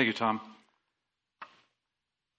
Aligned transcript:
Thank 0.00 0.06
you, 0.06 0.14
Tom. 0.14 0.40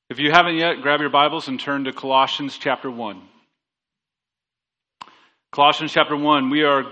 If 0.10 0.18
you 0.18 0.32
haven't 0.32 0.56
yet, 0.56 0.82
grab 0.82 1.00
your 1.00 1.12
Bibles 1.12 1.48
and 1.48 1.60
turn 1.60 1.84
to 1.84 1.94
Colossians 1.94 2.58
chapter 2.58 2.90
1. 2.90 3.22
Colossians 5.52 5.94
chapter 5.94 6.16
1, 6.16 6.50
we 6.50 6.64
are 6.64 6.86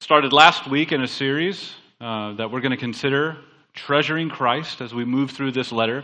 started 0.00 0.32
last 0.32 0.70
week 0.70 0.90
in 0.90 1.02
a 1.02 1.06
series 1.06 1.70
uh, 2.00 2.32
that 2.36 2.50
we're 2.50 2.62
going 2.62 2.70
to 2.70 2.78
consider 2.78 3.36
treasuring 3.74 4.30
Christ 4.30 4.80
as 4.80 4.94
we 4.94 5.04
move 5.04 5.32
through 5.32 5.52
this 5.52 5.70
letter. 5.70 6.02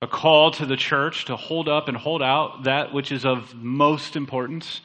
A 0.00 0.06
call 0.06 0.50
to 0.52 0.64
the 0.64 0.78
church 0.78 1.26
to 1.26 1.36
hold 1.36 1.68
up 1.68 1.88
and 1.88 1.96
hold 1.98 2.22
out 2.22 2.64
that 2.64 2.94
which 2.94 3.12
is 3.12 3.26
of 3.26 3.54
most 3.54 4.16
importance, 4.16 4.80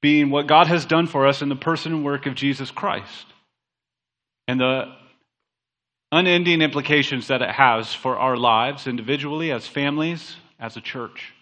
being 0.00 0.28
what 0.28 0.48
God 0.48 0.66
has 0.66 0.86
done 0.86 1.06
for 1.06 1.28
us 1.28 1.40
in 1.40 1.48
the 1.48 1.54
person 1.54 1.92
and 1.92 2.04
work 2.04 2.26
of 2.26 2.34
Jesus 2.34 2.72
Christ. 2.72 3.26
And 4.48 4.58
the 4.58 5.01
unending 6.12 6.60
implications 6.60 7.28
that 7.28 7.40
it 7.40 7.50
has 7.50 7.92
for 7.94 8.18
our 8.18 8.36
lives 8.36 8.86
individually, 8.86 9.50
as 9.50 9.66
families, 9.66 10.36
as 10.60 10.76
a 10.76 10.80
church. 10.80 11.32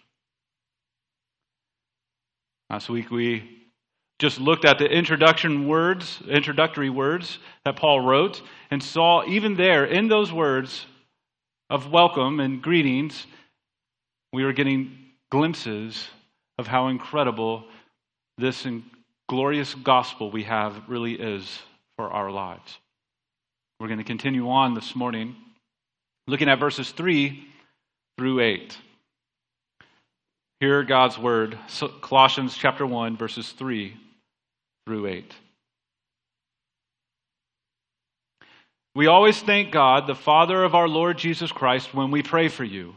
Last 2.71 2.89
week 2.89 3.11
we 3.11 3.59
just 4.21 4.39
looked 4.39 4.65
at 4.65 4.79
the 4.79 4.87
introduction 4.87 5.67
words, 5.67 6.23
introductory 6.29 6.89
words 6.89 7.39
that 7.65 7.75
Paul 7.75 8.01
wrote, 8.01 8.43
and 8.71 8.81
saw 8.81 9.25
even 9.27 9.57
there 9.57 9.85
in 9.85 10.09
those 10.09 10.33
words 10.33 10.87
of 11.69 11.91
welcome 11.91 12.39
and 12.39 12.63
greetings, 12.63 13.27
we 14.33 14.45
were 14.45 14.53
getting 14.53 14.97
glimpses 15.33 16.09
of 16.59 16.69
how 16.69 16.89
incredible 16.89 17.65
this 18.39 18.67
glorious 19.29 19.75
gospel 19.75 20.31
we 20.31 20.45
have 20.45 20.81
really 20.87 21.15
is 21.15 21.61
for 21.97 22.09
our 22.11 22.31
lives. 22.31 22.79
We're 23.81 23.87
going 23.87 23.97
to 23.97 24.05
continue 24.05 24.51
on 24.51 24.75
this 24.75 24.95
morning 24.95 25.35
looking 26.27 26.51
at 26.51 26.61
verses 26.61 26.91
3 26.91 27.43
through 28.19 28.41
8. 28.41 28.77
Hear 30.61 30.83
God's 30.83 31.19
word, 31.19 31.59
Colossians 32.03 32.55
chapter 32.55 32.85
1, 32.85 33.17
verses 33.17 33.51
3 33.53 33.97
through 34.85 35.07
8. 35.07 35.35
We 38.95 39.07
always 39.07 39.41
thank 39.41 39.73
God, 39.73 40.07
the 40.07 40.15
Father 40.15 40.63
of 40.63 40.75
our 40.75 40.87
Lord 40.87 41.17
Jesus 41.17 41.51
Christ, 41.51 41.95
when 41.95 42.11
we 42.11 42.23
pray 42.23 42.49
for 42.49 42.65
you. 42.65 42.97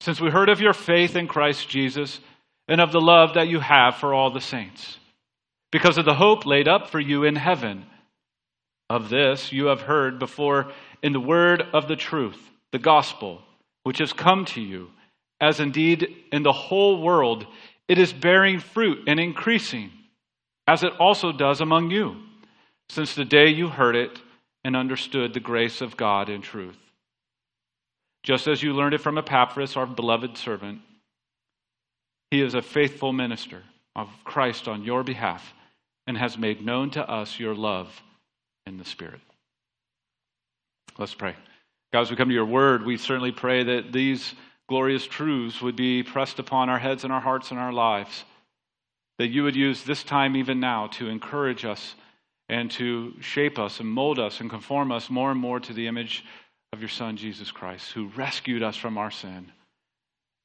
Since 0.00 0.20
we 0.20 0.30
heard 0.30 0.48
of 0.48 0.60
your 0.60 0.72
faith 0.72 1.14
in 1.14 1.28
Christ 1.28 1.68
Jesus 1.68 2.18
and 2.66 2.80
of 2.80 2.90
the 2.90 3.00
love 3.00 3.34
that 3.34 3.46
you 3.46 3.60
have 3.60 3.98
for 3.98 4.12
all 4.12 4.32
the 4.32 4.40
saints, 4.40 4.98
because 5.70 5.96
of 5.96 6.06
the 6.06 6.14
hope 6.14 6.44
laid 6.44 6.66
up 6.66 6.90
for 6.90 6.98
you 6.98 7.22
in 7.22 7.36
heaven 7.36 7.86
of 8.90 9.08
this 9.08 9.52
you 9.52 9.66
have 9.66 9.82
heard 9.82 10.18
before 10.18 10.72
in 11.02 11.12
the 11.12 11.20
word 11.20 11.62
of 11.72 11.88
the 11.88 11.96
truth, 11.96 12.38
the 12.72 12.78
gospel, 12.78 13.42
which 13.84 13.98
has 13.98 14.12
come 14.12 14.44
to 14.44 14.60
you, 14.60 14.90
as 15.40 15.60
indeed 15.60 16.08
in 16.32 16.42
the 16.42 16.52
whole 16.52 17.02
world 17.02 17.46
it 17.86 17.98
is 17.98 18.12
bearing 18.12 18.60
fruit 18.60 19.04
and 19.06 19.18
increasing, 19.20 19.90
as 20.66 20.82
it 20.82 20.92
also 20.98 21.32
does 21.32 21.60
among 21.60 21.90
you, 21.90 22.16
since 22.90 23.14
the 23.14 23.24
day 23.24 23.48
you 23.48 23.68
heard 23.68 23.96
it 23.96 24.20
and 24.64 24.76
understood 24.76 25.32
the 25.32 25.40
grace 25.40 25.80
of 25.80 25.96
God 25.96 26.28
in 26.28 26.42
truth. 26.42 26.76
Just 28.22 28.46
as 28.46 28.62
you 28.62 28.74
learned 28.74 28.94
it 28.94 29.00
from 29.00 29.16
Epaphras, 29.16 29.76
our 29.76 29.86
beloved 29.86 30.36
servant, 30.36 30.80
he 32.30 32.42
is 32.42 32.54
a 32.54 32.60
faithful 32.60 33.12
minister 33.12 33.62
of 33.96 34.08
Christ 34.24 34.68
on 34.68 34.82
your 34.82 35.02
behalf 35.02 35.54
and 36.06 36.18
has 36.18 36.36
made 36.36 36.64
known 36.64 36.90
to 36.90 37.08
us 37.08 37.38
your 37.38 37.54
love 37.54 38.02
in 38.68 38.78
the 38.78 38.84
Spirit. 38.84 39.20
Let's 40.98 41.14
pray. 41.14 41.34
God, 41.92 42.02
as 42.02 42.10
we 42.10 42.16
come 42.16 42.28
to 42.28 42.34
your 42.34 42.44
word, 42.44 42.84
we 42.84 42.96
certainly 42.96 43.32
pray 43.32 43.64
that 43.64 43.92
these 43.92 44.34
glorious 44.68 45.06
truths 45.06 45.60
would 45.62 45.76
be 45.76 46.02
pressed 46.02 46.38
upon 46.38 46.68
our 46.68 46.78
heads 46.78 47.04
and 47.04 47.12
our 47.12 47.20
hearts 47.20 47.50
and 47.50 47.58
our 47.58 47.72
lives. 47.72 48.24
That 49.18 49.28
you 49.28 49.42
would 49.44 49.56
use 49.56 49.82
this 49.82 50.04
time, 50.04 50.36
even 50.36 50.60
now, 50.60 50.88
to 50.88 51.08
encourage 51.08 51.64
us 51.64 51.94
and 52.48 52.70
to 52.72 53.14
shape 53.20 53.58
us 53.58 53.80
and 53.80 53.88
mold 53.88 54.18
us 54.18 54.40
and 54.40 54.48
conform 54.48 54.92
us 54.92 55.10
more 55.10 55.30
and 55.30 55.40
more 55.40 55.60
to 55.60 55.72
the 55.72 55.86
image 55.86 56.24
of 56.72 56.80
your 56.80 56.88
Son, 56.88 57.16
Jesus 57.16 57.50
Christ, 57.50 57.92
who 57.92 58.08
rescued 58.08 58.62
us 58.62 58.76
from 58.76 58.98
our 58.98 59.10
sin 59.10 59.50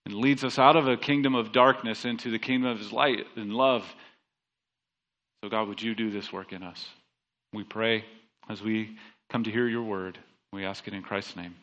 and 0.05 0.15
leads 0.15 0.43
us 0.43 0.59
out 0.59 0.75
of 0.75 0.87
a 0.87 0.97
kingdom 0.97 1.35
of 1.35 1.51
darkness 1.51 2.05
into 2.05 2.29
the 2.29 2.39
kingdom 2.39 2.69
of 2.69 2.79
his 2.79 2.91
light 2.91 3.25
and 3.35 3.53
love. 3.53 3.83
So, 5.43 5.49
God, 5.49 5.67
would 5.67 5.81
you 5.81 5.95
do 5.95 6.09
this 6.09 6.31
work 6.31 6.51
in 6.51 6.63
us? 6.63 6.87
We 7.53 7.63
pray 7.63 8.03
as 8.49 8.61
we 8.61 8.97
come 9.29 9.43
to 9.43 9.51
hear 9.51 9.67
your 9.67 9.83
word. 9.83 10.17
We 10.51 10.65
ask 10.65 10.87
it 10.87 10.93
in 10.93 11.03
Christ's 11.03 11.35
name. 11.35 11.55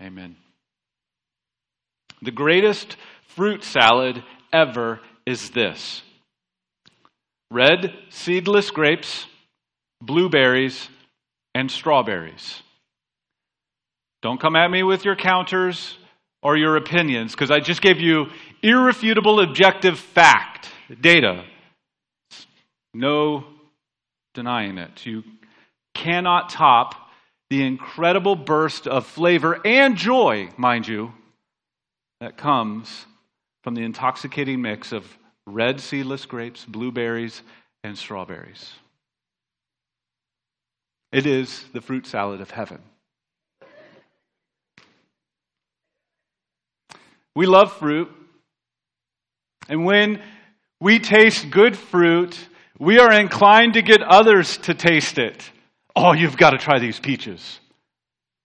Amen. 0.00 0.36
The 2.22 2.30
greatest 2.30 2.96
fruit 3.28 3.64
salad 3.64 4.22
ever 4.52 5.00
is 5.26 5.50
this 5.50 6.02
red 7.50 7.94
seedless 8.10 8.70
grapes, 8.70 9.26
blueberries, 10.02 10.88
and 11.54 11.70
strawberries. 11.70 12.62
Don't 14.20 14.40
come 14.40 14.56
at 14.56 14.70
me 14.70 14.82
with 14.82 15.04
your 15.04 15.16
counters 15.16 15.96
or 16.42 16.56
your 16.56 16.76
opinions 16.76 17.32
because 17.32 17.50
I 17.50 17.60
just 17.60 17.80
gave 17.80 18.00
you 18.00 18.26
irrefutable 18.62 19.40
objective 19.40 19.98
fact, 19.98 20.68
data. 21.00 21.44
No 22.92 23.44
denying 24.34 24.78
it. 24.78 25.04
You 25.06 25.22
cannot 25.98 26.48
top 26.48 26.94
the 27.50 27.64
incredible 27.64 28.36
burst 28.36 28.86
of 28.86 29.06
flavor 29.06 29.60
and 29.66 29.96
joy, 29.96 30.48
mind 30.56 30.86
you, 30.86 31.12
that 32.20 32.36
comes 32.36 33.06
from 33.64 33.74
the 33.74 33.82
intoxicating 33.82 34.62
mix 34.62 34.92
of 34.92 35.04
red 35.46 35.80
seedless 35.80 36.24
grapes, 36.26 36.64
blueberries, 36.64 37.42
and 37.82 37.98
strawberries. 37.98 38.72
It 41.10 41.26
is 41.26 41.64
the 41.72 41.80
fruit 41.80 42.06
salad 42.06 42.40
of 42.40 42.50
heaven. 42.50 42.80
We 47.34 47.46
love 47.46 47.72
fruit. 47.72 48.10
And 49.68 49.84
when 49.84 50.22
we 50.80 50.98
taste 50.98 51.50
good 51.50 51.76
fruit, 51.76 52.38
we 52.78 52.98
are 52.98 53.12
inclined 53.12 53.74
to 53.74 53.82
get 53.82 54.02
others 54.02 54.58
to 54.58 54.74
taste 54.74 55.18
it. 55.18 55.50
Oh, 56.00 56.12
you've 56.12 56.36
got 56.36 56.50
to 56.50 56.58
try 56.58 56.78
these 56.78 57.00
peaches. 57.00 57.58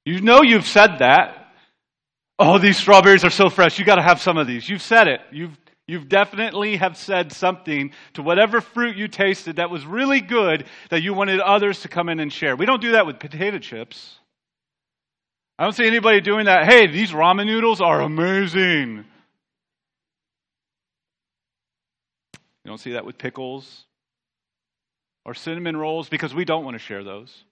You 0.05 0.21
know 0.21 0.41
you've 0.41 0.65
said 0.65 0.97
that. 0.99 1.53
Oh, 2.39 2.57
these 2.57 2.77
strawberries 2.77 3.23
are 3.23 3.29
so 3.29 3.49
fresh. 3.49 3.77
You've 3.77 3.85
got 3.85 3.97
to 3.97 4.01
have 4.01 4.19
some 4.19 4.39
of 4.39 4.47
these. 4.47 4.67
You've 4.67 4.81
said 4.81 5.07
it. 5.07 5.21
You've 5.31 5.55
You've 5.85 6.07
definitely 6.07 6.77
have 6.77 6.95
said 6.95 7.33
something 7.33 7.91
to 8.13 8.21
whatever 8.21 8.61
fruit 8.61 8.95
you 8.95 9.09
tasted 9.09 9.57
that 9.57 9.69
was 9.69 9.85
really 9.85 10.21
good 10.21 10.65
that 10.89 11.03
you 11.03 11.13
wanted 11.13 11.41
others 11.41 11.81
to 11.81 11.89
come 11.89 12.07
in 12.07 12.21
and 12.21 12.31
share. 12.31 12.55
We 12.55 12.65
don't 12.65 12.81
do 12.81 12.93
that 12.93 13.05
with 13.05 13.19
potato 13.19 13.59
chips. 13.59 14.17
I 15.59 15.65
don't 15.65 15.73
see 15.73 15.85
anybody 15.85 16.21
doing 16.21 16.45
that. 16.45 16.65
Hey, 16.71 16.87
these 16.87 17.11
ramen 17.11 17.47
noodles 17.47 17.81
are 17.81 17.99
amazing. 17.99 19.03
You 22.63 22.69
don't 22.69 22.79
see 22.79 22.93
that 22.93 23.05
with 23.05 23.17
pickles 23.17 23.85
or 25.25 25.33
cinnamon 25.33 25.77
rolls 25.77 26.09
because 26.09 26.33
we 26.33 26.45
don't 26.45 26.63
want 26.63 26.75
to 26.75 26.79
share 26.79 27.03
those. 27.03 27.43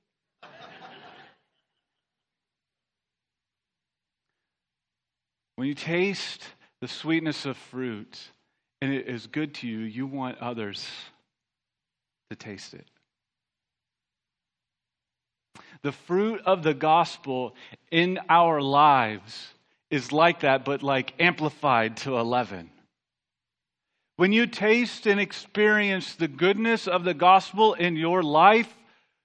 when 5.55 5.67
you 5.67 5.75
taste 5.75 6.43
the 6.81 6.87
sweetness 6.87 7.45
of 7.45 7.55
fruit 7.55 8.19
and 8.81 8.91
it 8.91 9.07
is 9.07 9.27
good 9.27 9.53
to 9.55 9.67
you, 9.67 9.79
you 9.79 10.07
want 10.07 10.39
others 10.39 10.87
to 12.31 12.35
taste 12.35 12.73
it. 12.73 12.87
The 15.83 15.91
fruit 15.91 16.41
of 16.45 16.63
the 16.63 16.73
gospel 16.73 17.55
in 17.91 18.19
our 18.27 18.61
lives 18.61 19.49
is 19.91 20.11
like 20.11 20.39
that, 20.39 20.65
but 20.65 20.81
like 20.81 21.13
amplified 21.19 21.97
to 21.97 22.17
11. 22.17 22.70
When 24.21 24.33
you 24.33 24.45
taste 24.45 25.07
and 25.07 25.19
experience 25.19 26.13
the 26.13 26.27
goodness 26.27 26.87
of 26.87 27.03
the 27.03 27.15
gospel 27.15 27.73
in 27.73 27.95
your 27.95 28.21
life, 28.21 28.71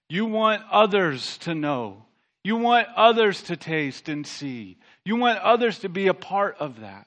you 0.08 0.25
want 0.25 0.62
others 0.72 1.37
to 1.40 1.54
know. 1.54 2.06
You 2.43 2.56
want 2.56 2.88
others 2.96 3.43
to 3.43 3.58
taste 3.58 4.08
and 4.08 4.26
see. 4.26 4.78
You 5.04 5.16
want 5.16 5.38
others 5.40 5.81
to 5.81 5.90
be 5.90 6.06
a 6.06 6.14
part 6.14 6.56
of 6.60 6.81
that. 6.81 7.06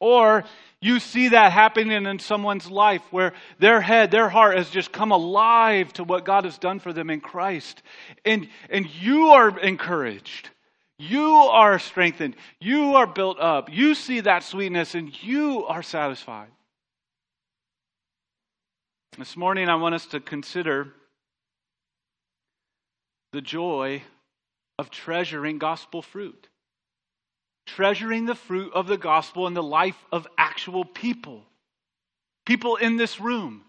Or 0.00 0.44
you 0.80 1.00
see 1.00 1.28
that 1.28 1.52
happening 1.52 2.06
in 2.06 2.18
someone's 2.18 2.70
life 2.70 3.02
where 3.10 3.34
their 3.58 3.82
head, 3.82 4.10
their 4.10 4.30
heart 4.30 4.56
has 4.56 4.70
just 4.70 4.90
come 4.90 5.12
alive 5.12 5.92
to 5.92 6.04
what 6.04 6.24
God 6.24 6.44
has 6.44 6.56
done 6.56 6.80
for 6.80 6.94
them 6.94 7.10
in 7.10 7.20
Christ. 7.20 7.82
And, 8.24 8.48
and 8.70 8.88
you 8.88 9.32
are 9.32 9.58
encouraged. 9.58 10.48
You 10.98 11.32
are 11.32 11.78
strengthened. 11.78 12.36
You 12.60 12.94
are 12.94 13.06
built 13.06 13.40
up. 13.40 13.72
You 13.72 13.94
see 13.94 14.20
that 14.20 14.44
sweetness 14.44 14.94
and 14.94 15.22
you 15.22 15.64
are 15.66 15.82
satisfied. 15.82 16.50
This 19.18 19.36
morning, 19.36 19.68
I 19.68 19.76
want 19.76 19.94
us 19.94 20.06
to 20.06 20.20
consider 20.20 20.92
the 23.32 23.40
joy 23.40 24.02
of 24.78 24.90
treasuring 24.90 25.58
gospel 25.58 26.02
fruit. 26.02 26.48
Treasuring 27.66 28.26
the 28.26 28.34
fruit 28.34 28.72
of 28.74 28.86
the 28.86 28.96
gospel 28.96 29.46
in 29.46 29.54
the 29.54 29.62
life 29.62 29.96
of 30.12 30.26
actual 30.36 30.84
people. 30.84 31.44
People 32.46 32.76
in 32.76 32.96
this 32.96 33.20
room. 33.20 33.62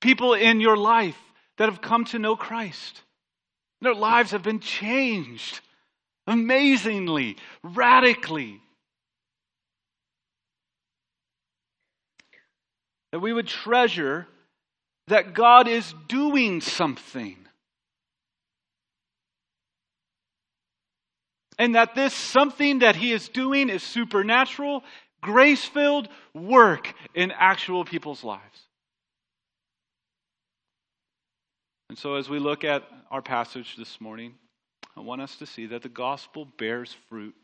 People 0.00 0.34
in 0.34 0.60
your 0.60 0.76
life 0.76 1.18
that 1.56 1.68
have 1.68 1.80
come 1.80 2.04
to 2.06 2.18
know 2.18 2.36
Christ. 2.36 3.02
Their 3.80 3.94
lives 3.94 4.32
have 4.32 4.42
been 4.42 4.60
changed 4.60 5.60
amazingly, 6.28 7.36
radically. 7.62 8.60
That 13.10 13.20
we 13.20 13.32
would 13.32 13.48
treasure 13.48 14.28
that 15.08 15.32
God 15.32 15.66
is 15.66 15.94
doing 16.06 16.60
something. 16.60 17.36
And 21.58 21.74
that 21.74 21.94
this 21.94 22.14
something 22.14 22.80
that 22.80 22.94
He 22.94 23.12
is 23.12 23.28
doing 23.28 23.70
is 23.70 23.82
supernatural, 23.82 24.84
grace 25.22 25.64
filled 25.64 26.08
work 26.34 26.94
in 27.14 27.32
actual 27.32 27.84
people's 27.84 28.22
lives. 28.22 28.68
And 31.88 31.96
so, 31.96 32.16
as 32.16 32.28
we 32.28 32.38
look 32.38 32.64
at 32.64 32.84
our 33.10 33.22
passage 33.22 33.74
this 33.76 33.98
morning, 33.98 34.34
I 34.98 35.00
want 35.00 35.20
us 35.20 35.36
to 35.36 35.46
see 35.46 35.66
that 35.66 35.82
the 35.82 35.88
gospel 35.88 36.48
bears 36.58 36.96
fruit 37.08 37.36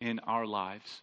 in 0.00 0.20
our 0.20 0.46
lives. 0.46 1.02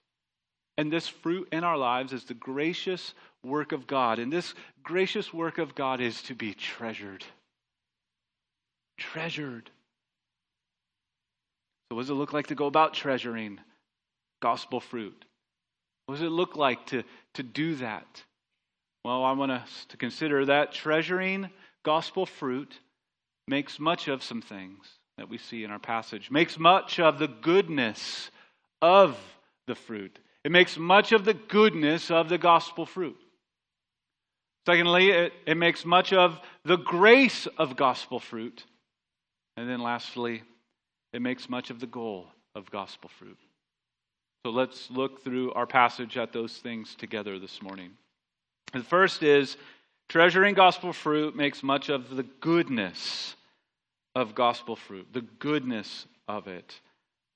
And 0.77 0.89
this 0.89 1.09
fruit 1.09 1.49
in 1.51 1.65
our 1.65 1.77
lives 1.77 2.13
is 2.13 2.23
the 2.23 2.33
gracious 2.33 3.13
work 3.43 3.73
of 3.73 3.87
God. 3.87 4.17
And 4.17 4.31
this 4.31 4.53
gracious 4.83 5.33
work 5.33 5.57
of 5.57 5.75
God 5.75 5.99
is 5.99 6.21
to 6.23 6.33
be 6.33 6.53
treasured. 6.53 7.25
Treasured. 8.97 9.69
So, 11.89 11.95
what 11.97 12.03
does 12.03 12.09
it 12.09 12.13
look 12.13 12.31
like 12.31 12.47
to 12.47 12.55
go 12.55 12.67
about 12.67 12.93
treasuring 12.93 13.59
gospel 14.41 14.79
fruit? 14.79 15.25
What 16.05 16.15
does 16.15 16.23
it 16.23 16.31
look 16.31 16.55
like 16.55 16.85
to, 16.87 17.03
to 17.33 17.43
do 17.43 17.75
that? 17.75 18.23
Well, 19.03 19.25
I 19.25 19.33
want 19.33 19.51
us 19.51 19.85
to 19.89 19.97
consider 19.97 20.45
that 20.45 20.71
treasuring 20.71 21.49
gospel 21.83 22.25
fruit 22.25 22.79
makes 23.45 23.77
much 23.77 24.07
of 24.07 24.23
some 24.23 24.41
things 24.41 24.96
that 25.17 25.29
we 25.29 25.37
see 25.37 25.63
in 25.63 25.71
our 25.71 25.79
passage, 25.79 26.29
makes 26.29 26.59
much 26.59 26.99
of 26.99 27.19
the 27.19 27.27
goodness 27.27 28.29
of 28.81 29.17
the 29.65 29.75
fruit. 29.75 30.19
It 30.43 30.51
makes 30.51 30.77
much 30.77 31.11
of 31.11 31.25
the 31.25 31.33
goodness 31.33 32.11
of 32.11 32.29
the 32.29 32.37
gospel 32.37 32.85
fruit. 32.85 33.17
Secondly, 34.65 35.09
it, 35.09 35.33
it 35.45 35.55
makes 35.55 35.85
much 35.85 36.13
of 36.13 36.39
the 36.63 36.77
grace 36.77 37.47
of 37.57 37.75
gospel 37.75 38.19
fruit. 38.19 38.63
And 39.55 39.69
then 39.69 39.79
lastly, 39.79 40.43
it 41.13 41.21
makes 41.21 41.49
much 41.49 41.69
of 41.69 41.79
the 41.79 41.87
goal 41.87 42.27
of 42.53 42.69
gospel 42.69 43.09
fruit. 43.17 43.37
So 44.45 44.51
let's 44.51 44.91
look 44.91 45.23
through 45.23 45.53
our 45.53 45.65
passage 45.65 46.17
at 46.17 46.31
those 46.31 46.57
things 46.57 46.95
together 46.95 47.39
this 47.39 47.61
morning. 47.61 47.91
The 48.73 48.83
first 48.83 49.23
is 49.23 49.57
treasuring 50.09 50.53
gospel 50.53 50.93
fruit 50.93 51.35
makes 51.35 51.63
much 51.63 51.89
of 51.89 52.15
the 52.15 52.23
goodness 52.23 53.35
of 54.17 54.33
gospel 54.33 54.75
fruit, 54.75 55.07
the 55.13 55.21
goodness 55.21 56.07
of 56.27 56.47
it. 56.47 56.73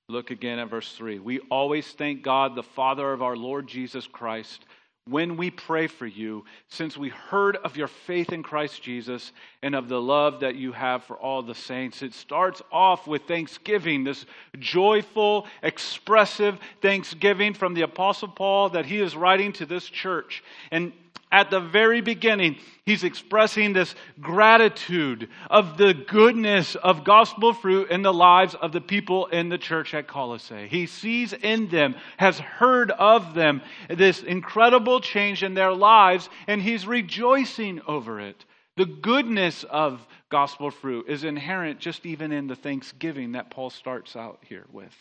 Look 0.08 0.32
again 0.32 0.58
at 0.58 0.68
verse 0.68 0.92
3. 0.96 1.20
We 1.20 1.38
always 1.48 1.86
thank 1.92 2.22
God, 2.22 2.56
the 2.56 2.64
Father 2.64 3.12
of 3.12 3.22
our 3.22 3.36
Lord 3.36 3.68
Jesus 3.68 4.08
Christ 4.08 4.64
when 5.08 5.36
we 5.36 5.50
pray 5.50 5.86
for 5.86 6.06
you, 6.06 6.44
since 6.68 6.96
we 6.96 7.08
heard 7.08 7.56
of 7.56 7.76
your 7.76 7.88
faith 7.88 8.32
in 8.32 8.42
Christ 8.42 8.82
Jesus 8.82 9.32
and 9.62 9.74
of 9.74 9.88
the 9.88 10.00
love 10.00 10.40
that 10.40 10.54
you 10.56 10.72
have 10.72 11.04
for 11.04 11.16
all 11.16 11.42
the 11.42 11.54
saints. 11.54 12.02
It 12.02 12.14
starts 12.14 12.62
off 12.70 13.06
with 13.06 13.22
thanksgiving, 13.22 14.04
this 14.04 14.26
joyful, 14.58 15.46
expressive 15.62 16.58
thanksgiving 16.80 17.54
from 17.54 17.74
the 17.74 17.82
Apostle 17.82 18.28
Paul 18.28 18.70
that 18.70 18.86
he 18.86 19.00
is 19.00 19.16
writing 19.16 19.52
to 19.54 19.66
this 19.66 19.88
church. 19.88 20.44
And 20.70 20.92
at 21.32 21.50
the 21.50 21.60
very 21.60 22.02
beginning, 22.02 22.58
he's 22.84 23.04
expressing 23.04 23.72
this 23.72 23.94
gratitude 24.20 25.30
of 25.50 25.78
the 25.78 25.94
goodness 25.94 26.74
of 26.74 27.04
gospel 27.04 27.54
fruit 27.54 27.90
in 27.90 28.02
the 28.02 28.12
lives 28.12 28.54
of 28.54 28.72
the 28.72 28.82
people 28.82 29.26
in 29.26 29.48
the 29.48 29.56
church 29.56 29.94
at 29.94 30.06
Colossae. 30.06 30.68
He 30.68 30.84
sees 30.84 31.32
in 31.32 31.68
them, 31.68 31.94
has 32.18 32.38
heard 32.38 32.90
of 32.90 33.32
them, 33.32 33.62
this 33.88 34.22
incredible 34.22 35.00
change 35.00 35.42
in 35.42 35.54
their 35.54 35.72
lives, 35.72 36.28
and 36.46 36.60
he's 36.60 36.86
rejoicing 36.86 37.80
over 37.86 38.20
it. 38.20 38.44
The 38.76 38.86
goodness 38.86 39.64
of 39.64 40.06
gospel 40.28 40.70
fruit 40.70 41.06
is 41.08 41.24
inherent 41.24 41.80
just 41.80 42.04
even 42.04 42.30
in 42.30 42.46
the 42.46 42.56
thanksgiving 42.56 43.32
that 43.32 43.50
Paul 43.50 43.70
starts 43.70 44.16
out 44.16 44.40
here 44.46 44.66
with. 44.70 44.94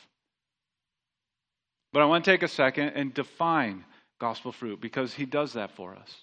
But 1.91 2.01
I 2.01 2.05
want 2.05 2.23
to 2.23 2.31
take 2.31 2.43
a 2.43 2.47
second 2.47 2.89
and 2.95 3.13
define 3.13 3.83
gospel 4.21 4.51
fruit 4.51 4.79
because 4.79 5.13
he 5.13 5.25
does 5.25 5.53
that 5.53 5.71
for 5.71 5.95
us. 5.95 6.15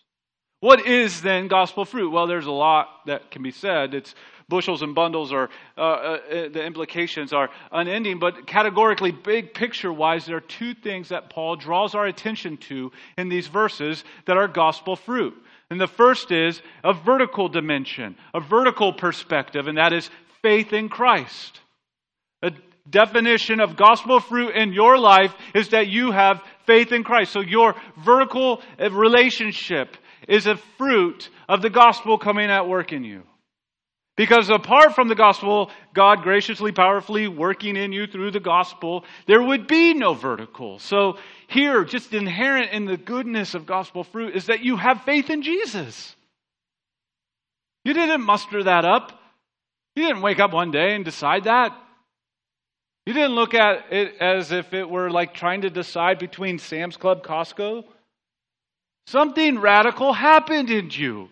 What 0.61 0.87
is 0.87 1.21
then 1.21 1.49
gospel 1.49 1.85
fruit? 1.85 2.11
Well, 2.11 2.27
there's 2.27 2.47
a 2.47 2.51
lot 2.51 2.87
that 3.07 3.31
can 3.31 3.43
be 3.43 3.51
said. 3.51 3.93
It's 3.93 4.15
bushels 4.49 4.83
and 4.83 4.95
bundles, 4.95 5.33
or 5.33 5.51
uh, 5.77 5.81
uh, 5.81 6.19
the 6.49 6.65
implications 6.65 7.33
are 7.33 7.51
unending. 7.71 8.19
But 8.19 8.47
categorically, 8.47 9.11
big 9.11 9.53
picture 9.53 9.93
wise, 9.93 10.27
there 10.27 10.37
are 10.37 10.41
two 10.41 10.75
things 10.75 11.11
that 11.11 11.29
Paul 11.31 11.57
draws 11.57 11.95
our 11.95 12.07
attention 12.07 12.57
to 12.69 12.91
in 13.19 13.29
these 13.29 13.49
verses 13.49 14.05
that 14.27 14.37
are 14.37 14.49
gospel 14.49 14.97
fruit. 14.97 15.35
And 15.71 15.81
the 15.81 15.87
first 15.87 16.33
is 16.33 16.63
a 16.83 16.93
vertical 16.93 17.49
dimension, 17.49 18.17
a 18.33 18.41
vertical 18.41 18.93
perspective, 18.93 19.69
and 19.69 19.77
that 19.77 19.93
is 19.93 20.09
faith 20.41 20.73
in 20.73 20.89
Christ. 20.89 21.61
A 22.43 22.53
definition 22.89 23.61
of 23.61 23.77
gospel 23.77 24.19
fruit 24.21 24.57
in 24.57 24.73
your 24.73 24.99
life 24.99 25.35
is 25.55 25.69
that 25.71 25.89
you 25.89 26.11
have 26.11 26.41
faith 26.69 26.93
in 26.93 27.03
Christ. 27.03 27.33
So 27.33 27.41
your 27.41 27.75
vertical 28.05 28.63
uh, 28.79 28.91
relationship 28.93 29.97
is 30.29 30.47
a 30.47 30.57
fruit 30.77 31.29
of 31.49 31.63
the 31.63 31.71
gospel 31.71 32.19
coming 32.19 32.51
at 32.51 32.69
work 32.69 32.93
in 32.93 33.03
you. 33.03 33.23
Because 34.17 34.51
apart 34.51 34.95
from 34.95 35.09
the 35.09 35.15
gospel, 35.15 35.71
God 35.95 36.23
graciously, 36.23 36.73
powerfully 36.73 37.29
working 37.29 37.77
in 37.77 37.93
you 37.93 38.07
through 38.07 38.33
the 38.33 38.41
gospel, 38.41 39.05
there 39.27 39.41
would 39.41 39.69
be 39.69 39.95
no 39.95 40.13
vertical. 40.13 40.81
So 40.81 41.19
here, 41.47 41.85
just 41.85 42.13
inherent 42.13 42.73
in 42.73 42.85
the 42.85 42.97
goodness 42.97 43.55
of 43.55 43.65
gospel 43.65 44.05
fruit 44.05 44.35
is 44.35 44.47
that 44.47 44.61
you 44.61 44.77
have 44.77 45.05
faith 45.05 45.31
in 45.31 45.43
Jesus. 45.43 46.17
You 47.85 47.95
didn't 47.95 48.23
muster 48.23 48.65
that 48.65 48.85
up. 48.85 49.13
You 49.95 50.07
didn't 50.07 50.23
wake 50.23 50.41
up 50.41 50.53
one 50.53 50.73
day 50.73 50.95
and 50.95 51.05
decide 51.05 51.45
that. 51.45 51.73
You 53.09 53.15
didn't 53.15 53.37
look 53.37 53.55
at 53.55 53.91
it 53.91 54.17
as 54.21 54.53
if 54.53 54.75
it 54.75 54.87
were 54.87 55.11
like 55.11 55.33
trying 55.33 55.63
to 55.63 55.71
decide 55.71 56.19
between 56.19 56.59
Sam's 56.59 56.99
Club, 56.99 57.25
Costco. 57.25 57.85
Something 59.07 59.59
radical 59.59 60.13
happened 60.13 60.69
in 60.69 60.91
you, 60.91 61.31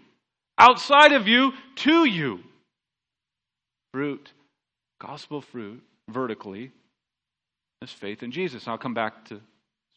outside 0.57 1.13
of 1.13 1.29
you, 1.29 1.53
to 1.75 2.07
you. 2.07 2.41
Fruit, 3.93 4.33
gospel 4.99 5.43
fruit, 5.43 5.83
vertically, 6.09 6.73
is 7.83 7.91
faith 7.91 8.23
in 8.23 8.33
Jesus. 8.33 8.67
I'll 8.67 8.79
come 8.79 8.95
back 8.95 9.27
to 9.27 9.43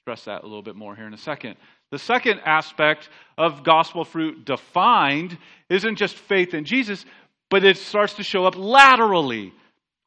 stress 0.01 0.25
that 0.25 0.43
a 0.43 0.48
little 0.48 0.62
bit 0.62 0.75
more 0.75 0.98
here 0.98 1.07
in 1.07 1.13
a 1.13 1.17
second. 1.17 1.55
The 1.91 2.00
second 2.00 2.41
aspect 2.45 3.07
of 3.38 3.63
gospel 3.63 4.03
fruit 4.03 4.43
defined 4.43 5.38
isn't 5.69 5.95
just 5.95 6.17
faith 6.17 6.53
in 6.53 6.65
Jesus, 6.65 7.05
but 7.50 7.63
it 7.63 7.77
starts 7.77 8.15
to 8.15 8.24
show 8.24 8.43
up 8.43 8.57
laterally 8.57 9.53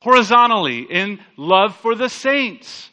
horizontally 0.02 0.80
in 0.80 1.20
love 1.36 1.76
for 1.76 1.94
the 1.94 2.08
saints. 2.08 2.90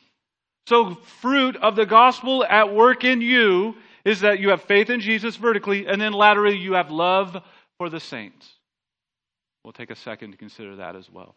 So, 0.68 0.94
fruit 1.22 1.56
of 1.56 1.76
the 1.76 1.88
gospel 1.88 2.46
at 2.46 2.72
work 2.74 3.04
in 3.04 3.22
you 3.22 3.74
is 4.06 4.22
that 4.22 4.40
you 4.40 4.50
have 4.50 4.62
faith 4.62 4.92
in 4.92 5.00
Jesus 5.00 5.36
vertically, 5.36 5.88
and 5.88 6.00
then 6.00 6.14
laterally 6.14 6.58
you 6.58 6.74
have 6.74 6.92
love 6.92 7.36
for 7.80 7.90
the 7.90 8.00
saints. 8.00 8.48
We'll 9.64 9.74
take 9.74 9.90
a 9.90 9.96
second 9.96 10.32
to 10.32 10.38
consider 10.38 10.76
that 10.76 10.96
as 10.96 11.10
well. 11.10 11.36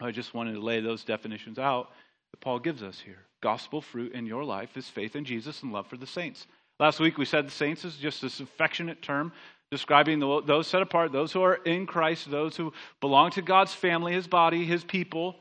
I 0.00 0.10
just 0.10 0.32
wanted 0.32 0.54
to 0.54 0.60
lay 0.60 0.80
those 0.80 1.04
definitions 1.04 1.58
out 1.58 1.90
that 2.32 2.40
Paul 2.40 2.58
gives 2.58 2.82
us 2.82 2.98
here. 2.98 3.26
Gospel 3.42 3.82
fruit 3.82 4.12
in 4.12 4.24
your 4.24 4.44
life 4.44 4.76
is 4.76 4.88
faith 4.88 5.14
in 5.14 5.26
Jesus 5.26 5.62
and 5.62 5.72
love 5.72 5.86
for 5.88 5.98
the 5.98 6.06
saints. 6.06 6.46
Last 6.78 7.00
week 7.00 7.18
we 7.18 7.26
said 7.26 7.46
the 7.46 7.50
saints 7.50 7.84
is 7.84 7.96
just 7.96 8.22
this 8.22 8.40
affectionate 8.40 9.02
term 9.02 9.32
describing 9.70 10.18
those 10.18 10.66
set 10.66 10.82
apart, 10.82 11.12
those 11.12 11.32
who 11.32 11.42
are 11.42 11.54
in 11.54 11.86
Christ, 11.86 12.30
those 12.30 12.56
who 12.56 12.72
belong 13.00 13.30
to 13.32 13.42
God's 13.42 13.72
family, 13.74 14.12
His 14.12 14.26
body, 14.26 14.64
His 14.64 14.84
people. 14.84 15.36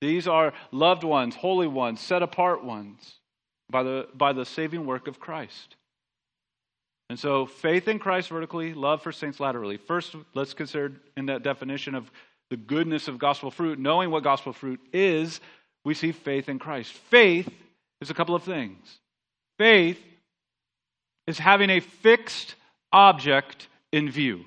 These 0.00 0.28
are 0.28 0.52
loved 0.72 1.04
ones, 1.04 1.34
holy 1.34 1.66
ones, 1.66 2.00
set 2.00 2.22
apart 2.22 2.64
ones 2.64 3.14
by 3.70 3.82
the, 3.82 4.08
by 4.14 4.32
the 4.32 4.44
saving 4.44 4.86
work 4.86 5.06
of 5.08 5.20
Christ. 5.20 5.76
And 7.10 7.18
so, 7.18 7.46
faith 7.46 7.88
in 7.88 7.98
Christ 7.98 8.28
vertically, 8.28 8.74
love 8.74 9.02
for 9.02 9.12
saints 9.12 9.40
laterally. 9.40 9.78
First, 9.78 10.14
let's 10.34 10.52
consider 10.52 10.92
in 11.16 11.26
that 11.26 11.42
definition 11.42 11.94
of 11.94 12.10
the 12.50 12.56
goodness 12.56 13.08
of 13.08 13.18
gospel 13.18 13.50
fruit, 13.50 13.78
knowing 13.78 14.10
what 14.10 14.22
gospel 14.22 14.52
fruit 14.52 14.80
is, 14.92 15.40
we 15.84 15.94
see 15.94 16.12
faith 16.12 16.48
in 16.48 16.58
Christ. 16.58 16.92
Faith 16.92 17.48
is 18.00 18.10
a 18.10 18.14
couple 18.14 18.34
of 18.34 18.42
things. 18.42 18.98
Faith 19.58 20.00
is 21.26 21.38
having 21.38 21.70
a 21.70 21.80
fixed 21.80 22.54
object 22.92 23.68
in 23.92 24.10
view. 24.10 24.44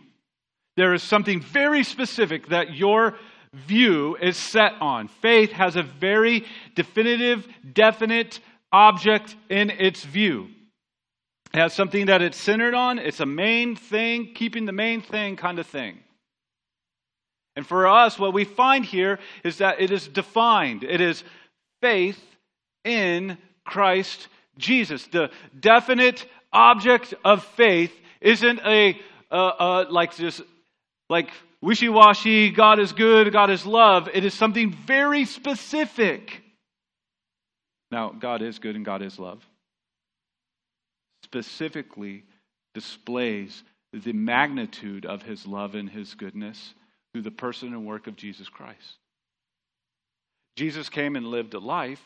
There 0.78 0.94
is 0.94 1.04
something 1.04 1.42
very 1.42 1.84
specific 1.84 2.48
that 2.48 2.74
your 2.74 3.16
view 3.54 4.16
is 4.16 4.38
set 4.38 4.74
on. 4.80 5.08
Faith 5.08 5.52
has 5.52 5.76
a 5.76 5.84
very 5.84 6.46
definitive, 6.76 7.48
definite 7.74 8.40
object 8.72 9.36
in 9.50 9.70
its 9.70 10.04
view. 10.04 10.48
It 11.54 11.60
has 11.60 11.74
something 11.74 12.06
that 12.06 12.22
it's 12.22 12.40
centered 12.40 12.74
on. 12.74 12.98
It's 12.98 13.20
a 13.20 13.26
main 13.26 13.76
thing, 13.76 14.34
keeping 14.34 14.66
the 14.66 14.72
main 14.72 15.02
thing 15.02 15.36
kind 15.36 15.60
of 15.60 15.68
thing. 15.68 16.00
And 17.58 17.68
for 17.68 17.88
us, 17.88 18.18
what 18.18 18.34
we 18.34 18.46
find 18.46 18.86
here 18.86 19.20
is 19.44 19.58
that 19.58 19.82
it 19.82 19.92
is 19.92 20.08
defined. 20.08 20.86
It 20.86 21.02
is 21.02 21.26
faith 21.82 22.20
in 22.86 23.38
Christ 23.66 24.30
Jesus. 24.58 25.06
The 25.08 25.30
definite 25.60 26.26
object 26.54 27.14
of 27.26 27.44
faith 27.44 27.92
isn't 28.22 28.60
a 28.66 29.00
uh, 29.32 29.36
uh, 29.36 29.86
like 29.90 30.16
just 30.16 30.42
like 31.10 31.30
wishy-washy. 31.62 32.52
God 32.52 32.80
is 32.80 32.94
good. 32.94 33.32
God 33.32 33.50
is 33.50 33.66
love. 33.66 34.10
It 34.14 34.26
is 34.26 34.34
something 34.34 34.72
very 34.72 35.26
specific. 35.26 36.42
Now, 37.92 38.10
God 38.10 38.42
is 38.42 38.60
good 38.60 38.76
and 38.76 38.86
God 38.86 39.02
is 39.02 39.20
love. 39.20 39.46
Specifically 41.24 42.24
displays 42.74 43.64
the 43.94 44.14
magnitude 44.14 45.06
of 45.06 45.22
His 45.22 45.46
love 45.46 45.76
and 45.76 45.90
His 45.90 46.14
goodness 46.16 46.74
through 47.14 47.24
the 47.24 47.32
person 47.32 47.70
and 47.70 47.86
work 47.86 48.08
of 48.08 48.16
Jesus 48.16 48.48
Christ. 48.48 48.98
Jesus 50.56 50.90
came 50.90 51.16
and 51.16 51.28
lived 51.28 51.54
a 51.54 51.60
life 51.60 52.02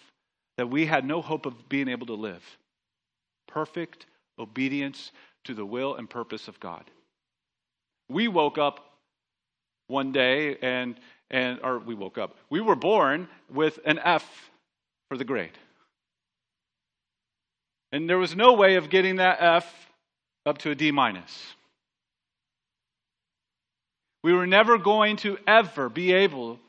that 0.58 0.70
we 0.70 0.86
had 0.86 1.06
no 1.06 1.22
hope 1.22 1.46
of 1.46 1.70
being 1.70 1.88
able 1.88 2.08
to 2.08 2.14
live. 2.14 2.44
Perfect 3.48 4.06
obedience 4.40 5.12
to 5.46 5.54
the 5.54 5.66
will 5.66 5.96
and 5.96 6.10
purpose 6.10 6.48
of 6.48 6.60
God. 6.60 6.84
We 8.10 8.28
woke 8.28 8.58
up 8.58 8.80
one 9.88 10.12
day 10.12 10.58
and 10.62 10.96
and 11.32 11.60
or 11.64 11.80
we 11.80 11.96
woke 11.96 12.18
up. 12.18 12.36
We 12.50 12.62
were 12.62 12.76
born 12.76 13.28
with 13.50 13.80
an 13.86 14.00
F 14.04 14.52
for 15.10 15.18
the 15.18 15.24
grade. 15.24 15.58
And 17.92 18.10
there 18.10 18.18
was 18.18 18.36
no 18.36 18.54
way 18.54 18.76
of 18.76 18.90
getting 18.90 19.18
that 19.18 19.38
F 19.40 19.92
up 20.46 20.60
to 20.60 20.72
a 20.72 20.76
D 20.76 20.92
minus. 20.92 21.56
We 24.24 24.34
were 24.34 24.48
never 24.48 24.78
going 24.78 25.18
to 25.18 25.38
ever 25.48 25.88
be 25.88 26.12
able 26.12 26.60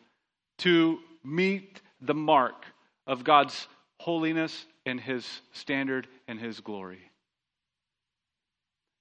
to 0.58 0.98
meet 1.24 1.80
the 2.00 2.14
mark 2.14 2.66
of 3.06 3.24
God's 3.24 3.66
holiness 3.98 4.66
and 4.84 5.00
his 5.00 5.40
standard 5.52 6.06
and 6.28 6.38
his 6.38 6.60
glory. 6.60 7.00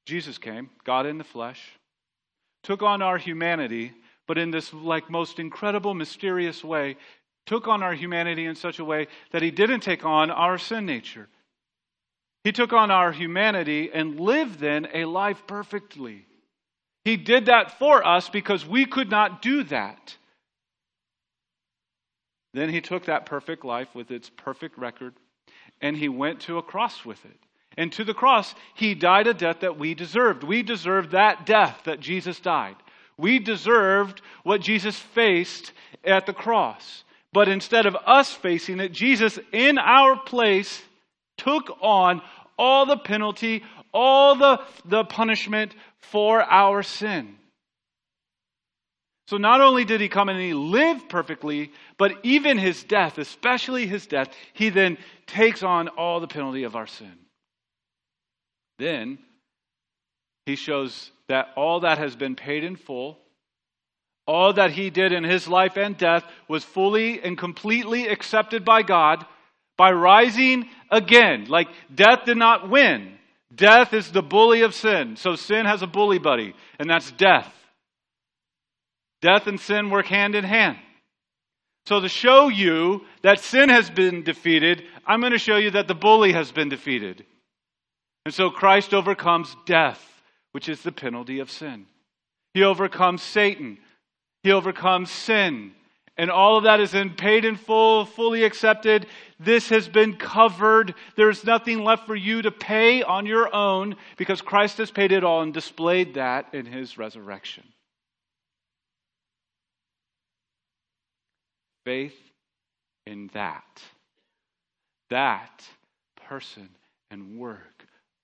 Jesus 0.05 0.37
came, 0.37 0.69
God 0.83 1.05
in 1.05 1.17
the 1.17 1.23
flesh, 1.23 1.61
took 2.63 2.81
on 2.83 3.01
our 3.01 3.17
humanity, 3.17 3.93
but 4.27 4.37
in 4.37 4.51
this 4.51 4.73
like 4.73 5.09
most 5.09 5.39
incredible 5.39 5.93
mysterious 5.93 6.63
way, 6.63 6.97
took 7.45 7.67
on 7.67 7.83
our 7.83 7.93
humanity 7.93 8.45
in 8.45 8.55
such 8.55 8.79
a 8.79 8.85
way 8.85 9.07
that 9.31 9.41
he 9.41 9.51
didn't 9.51 9.81
take 9.81 10.05
on 10.05 10.31
our 10.31 10.57
sin 10.57 10.85
nature. 10.85 11.27
He 12.43 12.51
took 12.51 12.73
on 12.73 12.91
our 12.91 13.11
humanity 13.11 13.89
and 13.91 14.19
lived 14.19 14.59
then 14.59 14.87
a 14.93 15.05
life 15.05 15.43
perfectly. 15.47 16.25
He 17.03 17.17
did 17.17 17.47
that 17.47 17.77
for 17.77 18.05
us 18.05 18.29
because 18.29 18.65
we 18.65 18.85
could 18.85 19.09
not 19.09 19.41
do 19.41 19.63
that. 19.63 20.15
Then 22.53 22.69
he 22.69 22.81
took 22.81 23.05
that 23.05 23.25
perfect 23.25 23.65
life 23.65 23.93
with 23.93 24.11
its 24.11 24.29
perfect 24.29 24.77
record 24.77 25.13
and 25.81 25.97
he 25.97 26.07
went 26.07 26.41
to 26.41 26.57
a 26.57 26.63
cross 26.63 27.03
with 27.03 27.23
it. 27.25 27.44
And 27.77 27.91
to 27.93 28.03
the 28.03 28.13
cross, 28.13 28.55
he 28.73 28.95
died 28.95 29.27
a 29.27 29.33
death 29.33 29.59
that 29.61 29.77
we 29.77 29.93
deserved. 29.93 30.43
We 30.43 30.63
deserved 30.63 31.11
that 31.11 31.45
death 31.45 31.81
that 31.85 31.99
Jesus 31.99 32.39
died. 32.39 32.75
We 33.17 33.39
deserved 33.39 34.21
what 34.43 34.61
Jesus 34.61 34.97
faced 34.97 35.71
at 36.03 36.25
the 36.25 36.33
cross. 36.33 37.03
But 37.33 37.49
instead 37.49 37.85
of 37.85 37.95
us 38.05 38.31
facing 38.31 38.79
it, 38.79 38.93
Jesus, 38.93 39.37
in 39.51 39.77
our 39.77 40.17
place, 40.17 40.81
took 41.37 41.77
on 41.81 42.21
all 42.57 42.85
the 42.85 42.97
penalty, 42.97 43.63
all 43.93 44.35
the, 44.35 44.61
the 44.85 45.03
punishment 45.03 45.75
for 45.99 46.41
our 46.41 46.81
sin. 46.81 47.35
So 49.27 49.37
not 49.37 49.59
only 49.59 49.85
did 49.85 50.01
he 50.01 50.07
come 50.07 50.29
and 50.29 50.39
he 50.39 50.53
lived 50.53 51.09
perfectly, 51.09 51.71
but 51.97 52.13
even 52.23 52.57
his 52.57 52.83
death, 52.83 53.17
especially 53.17 53.87
his 53.87 54.05
death, 54.05 54.29
he 54.53 54.69
then 54.69 54.97
takes 55.25 55.63
on 55.63 55.87
all 55.87 56.19
the 56.19 56.27
penalty 56.27 56.63
of 56.63 56.75
our 56.75 56.87
sin. 56.87 57.24
Then 58.77 59.19
he 60.45 60.55
shows 60.55 61.11
that 61.27 61.47
all 61.55 61.81
that 61.81 61.97
has 61.97 62.15
been 62.15 62.35
paid 62.35 62.63
in 62.63 62.75
full, 62.75 63.17
all 64.27 64.53
that 64.53 64.71
he 64.71 64.89
did 64.89 65.11
in 65.11 65.23
his 65.23 65.47
life 65.47 65.77
and 65.77 65.97
death 65.97 66.23
was 66.47 66.63
fully 66.63 67.21
and 67.21 67.37
completely 67.37 68.07
accepted 68.07 68.65
by 68.65 68.81
God 68.81 69.25
by 69.77 69.91
rising 69.91 70.69
again. 70.89 71.45
Like 71.47 71.67
death 71.93 72.25
did 72.25 72.37
not 72.37 72.69
win. 72.69 73.17
Death 73.53 73.93
is 73.93 74.11
the 74.11 74.23
bully 74.23 74.61
of 74.61 74.73
sin. 74.73 75.15
So 75.15 75.35
sin 75.35 75.65
has 75.65 75.81
a 75.81 75.87
bully 75.87 76.19
buddy, 76.19 76.53
and 76.79 76.89
that's 76.89 77.11
death. 77.11 77.51
Death 79.21 79.47
and 79.47 79.59
sin 79.59 79.89
work 79.89 80.07
hand 80.07 80.35
in 80.35 80.43
hand. 80.43 80.77
So, 81.87 81.99
to 81.99 82.09
show 82.09 82.47
you 82.47 83.01
that 83.21 83.39
sin 83.39 83.69
has 83.69 83.89
been 83.91 84.23
defeated, 84.23 84.83
I'm 85.05 85.19
going 85.19 85.33
to 85.33 85.37
show 85.37 85.57
you 85.57 85.71
that 85.71 85.87
the 85.87 85.93
bully 85.93 86.33
has 86.33 86.51
been 86.51 86.67
defeated. 86.69 87.25
And 88.25 88.33
so 88.33 88.49
Christ 88.49 88.93
overcomes 88.93 89.55
death, 89.65 90.03
which 90.51 90.67
is 90.67 90.81
the 90.81 90.91
penalty 90.91 91.39
of 91.39 91.51
sin. 91.51 91.85
He 92.53 92.63
overcomes 92.63 93.21
Satan. 93.21 93.77
He 94.43 94.51
overcomes 94.51 95.11
sin. 95.11 95.73
And 96.17 96.31
all 96.31 96.57
of 96.57 96.63
that 96.63 96.79
is 96.79 96.93
in 96.93 97.11
paid 97.11 97.45
in 97.45 97.55
full, 97.55 98.05
fully 98.05 98.43
accepted. 98.43 99.05
This 99.39 99.69
has 99.69 99.87
been 99.87 100.15
covered. 100.15 100.95
There's 101.17 101.43
nothing 101.43 101.83
left 101.83 102.07
for 102.07 102.15
you 102.15 102.41
to 102.41 102.51
pay 102.51 103.03
on 103.03 103.25
your 103.25 103.53
own 103.53 103.97
because 104.17 104.41
Christ 104.41 104.77
has 104.77 104.91
paid 104.91 105.11
it 105.11 105.23
all 105.23 105.41
and 105.41 105.53
displayed 105.53 106.13
that 106.13 106.53
in 106.53 106.65
his 106.65 106.97
resurrection. 106.97 107.65
faith 111.85 112.17
in 113.05 113.29
that. 113.33 113.81
That 115.11 115.63
person 116.27 116.69
and 117.11 117.37
work 117.37 117.74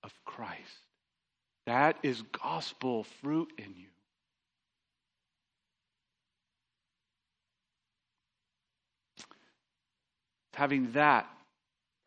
of 0.04 0.12
Christ. 0.24 0.58
That 1.66 1.96
is 2.02 2.22
gospel 2.22 3.04
fruit 3.20 3.52
in 3.58 3.74
you. 3.76 3.88
Having 10.54 10.92
that 10.92 11.26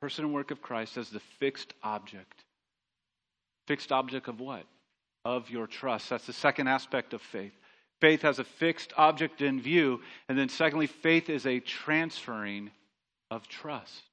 person 0.01 0.25
and 0.25 0.33
work 0.33 0.51
of 0.51 0.61
Christ 0.61 0.97
as 0.97 1.09
the 1.09 1.21
fixed 1.39 1.73
object. 1.83 2.43
Fixed 3.67 3.91
object 3.91 4.27
of 4.27 4.39
what? 4.39 4.63
Of 5.23 5.49
your 5.49 5.67
trust. 5.67 6.09
That's 6.09 6.27
the 6.27 6.33
second 6.33 6.67
aspect 6.67 7.13
of 7.13 7.21
faith. 7.21 7.53
Faith 8.01 8.21
has 8.21 8.39
a 8.39 8.43
fixed 8.43 8.93
object 8.97 9.41
in 9.41 9.61
view. 9.61 10.01
And 10.29 10.37
then, 10.37 10.49
secondly, 10.49 10.87
faith 10.87 11.29
is 11.29 11.45
a 11.45 11.59
transferring 11.59 12.69
of 13.31 13.47
trust. 13.47 14.03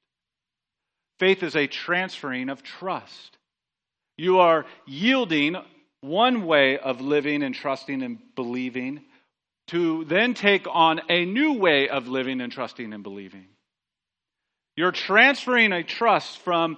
Faith 1.19 1.43
is 1.43 1.55
a 1.55 1.67
transferring 1.67 2.49
of 2.49 2.63
trust. 2.63 3.37
You 4.17 4.39
are 4.39 4.65
yielding 4.85 5.57
one 6.01 6.45
way 6.45 6.77
of 6.77 7.01
living 7.01 7.43
and 7.43 7.55
trusting 7.55 8.03
and 8.03 8.19
believing 8.35 9.01
to 9.67 10.03
then 10.05 10.33
take 10.33 10.67
on 10.69 11.01
a 11.09 11.25
new 11.25 11.53
way 11.53 11.89
of 11.89 12.07
living 12.07 12.41
and 12.41 12.51
trusting 12.51 12.93
and 12.93 13.01
believing. 13.03 13.47
You're 14.75 14.91
transferring 14.91 15.71
a 15.71 15.83
trust 15.83 16.39
from, 16.39 16.77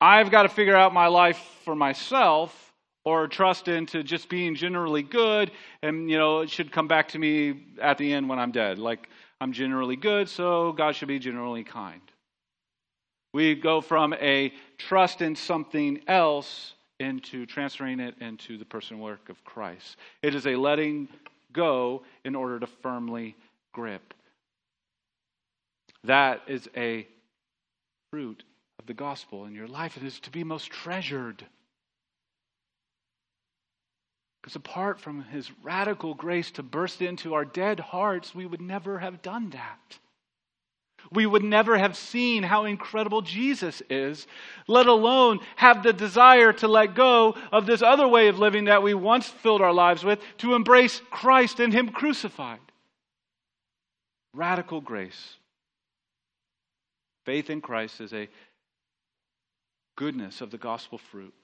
I've 0.00 0.30
got 0.30 0.42
to 0.42 0.48
figure 0.48 0.76
out 0.76 0.92
my 0.92 1.06
life 1.06 1.38
for 1.64 1.76
myself, 1.76 2.64
or 3.04 3.28
trust 3.28 3.68
into 3.68 4.02
just 4.02 4.28
being 4.28 4.54
generally 4.54 5.02
good 5.02 5.50
and 5.82 6.10
you 6.10 6.16
know 6.16 6.40
it 6.40 6.50
should 6.50 6.72
come 6.72 6.88
back 6.88 7.08
to 7.08 7.18
me 7.18 7.66
at 7.80 7.98
the 7.98 8.12
end 8.12 8.28
when 8.28 8.38
i'm 8.38 8.50
dead 8.50 8.78
like 8.78 9.08
i'm 9.40 9.52
generally 9.52 9.96
good 9.96 10.28
so 10.28 10.72
god 10.72 10.94
should 10.94 11.08
be 11.08 11.18
generally 11.18 11.64
kind 11.64 12.00
we 13.34 13.56
go 13.56 13.80
from 13.80 14.14
a 14.14 14.52
trust 14.78 15.20
in 15.20 15.34
something 15.34 16.00
else 16.06 16.74
into 17.00 17.44
transferring 17.44 17.98
it 17.98 18.14
into 18.20 18.56
the 18.56 18.64
person 18.64 19.00
work 19.00 19.28
of 19.28 19.44
christ. 19.44 19.96
It 20.22 20.36
is 20.36 20.46
a 20.46 20.54
letting 20.54 21.08
go 21.52 22.04
in 22.24 22.36
order 22.36 22.60
to 22.60 22.66
firmly 22.68 23.36
grip. 23.72 24.14
That 26.04 26.42
is 26.46 26.68
a 26.76 27.08
fruit 28.10 28.44
of 28.78 28.86
the 28.86 28.94
gospel 28.94 29.46
in 29.46 29.54
your 29.54 29.66
life. 29.66 29.96
It 29.96 30.04
is 30.04 30.20
to 30.20 30.30
be 30.30 30.44
most 30.44 30.70
treasured. 30.70 31.44
Because 34.40 34.54
apart 34.54 35.00
from 35.00 35.24
his 35.24 35.50
radical 35.64 36.14
grace 36.14 36.52
to 36.52 36.62
burst 36.62 37.02
into 37.02 37.34
our 37.34 37.44
dead 37.44 37.80
hearts, 37.80 38.32
we 38.32 38.46
would 38.46 38.60
never 38.60 39.00
have 39.00 39.22
done 39.22 39.50
that. 39.50 39.98
We 41.12 41.26
would 41.26 41.44
never 41.44 41.76
have 41.78 41.96
seen 41.96 42.42
how 42.42 42.64
incredible 42.64 43.22
Jesus 43.22 43.82
is, 43.88 44.26
let 44.66 44.86
alone 44.86 45.40
have 45.56 45.82
the 45.82 45.92
desire 45.92 46.52
to 46.54 46.68
let 46.68 46.94
go 46.94 47.36
of 47.52 47.66
this 47.66 47.82
other 47.82 48.08
way 48.08 48.28
of 48.28 48.38
living 48.38 48.64
that 48.64 48.82
we 48.82 48.94
once 48.94 49.28
filled 49.28 49.60
our 49.60 49.72
lives 49.72 50.04
with, 50.04 50.20
to 50.38 50.54
embrace 50.54 51.00
Christ 51.10 51.60
and 51.60 51.72
Him 51.72 51.90
crucified. 51.90 52.60
Radical 54.32 54.80
grace. 54.80 55.36
Faith 57.24 57.50
in 57.50 57.60
Christ 57.60 58.00
is 58.00 58.12
a 58.12 58.28
goodness 59.96 60.40
of 60.40 60.50
the 60.50 60.58
gospel 60.58 60.98
fruit. 60.98 61.34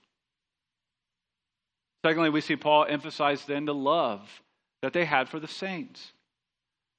Secondly, 2.05 2.31
we 2.31 2.41
see 2.41 2.57
Paul 2.57 2.87
emphasize 2.89 3.45
then 3.45 3.65
the 3.65 3.75
love 3.75 4.43
that 4.83 4.93
they 4.93 5.05
had 5.05 5.29
for 5.29 5.39
the 5.39 5.49
saints. 5.49 6.13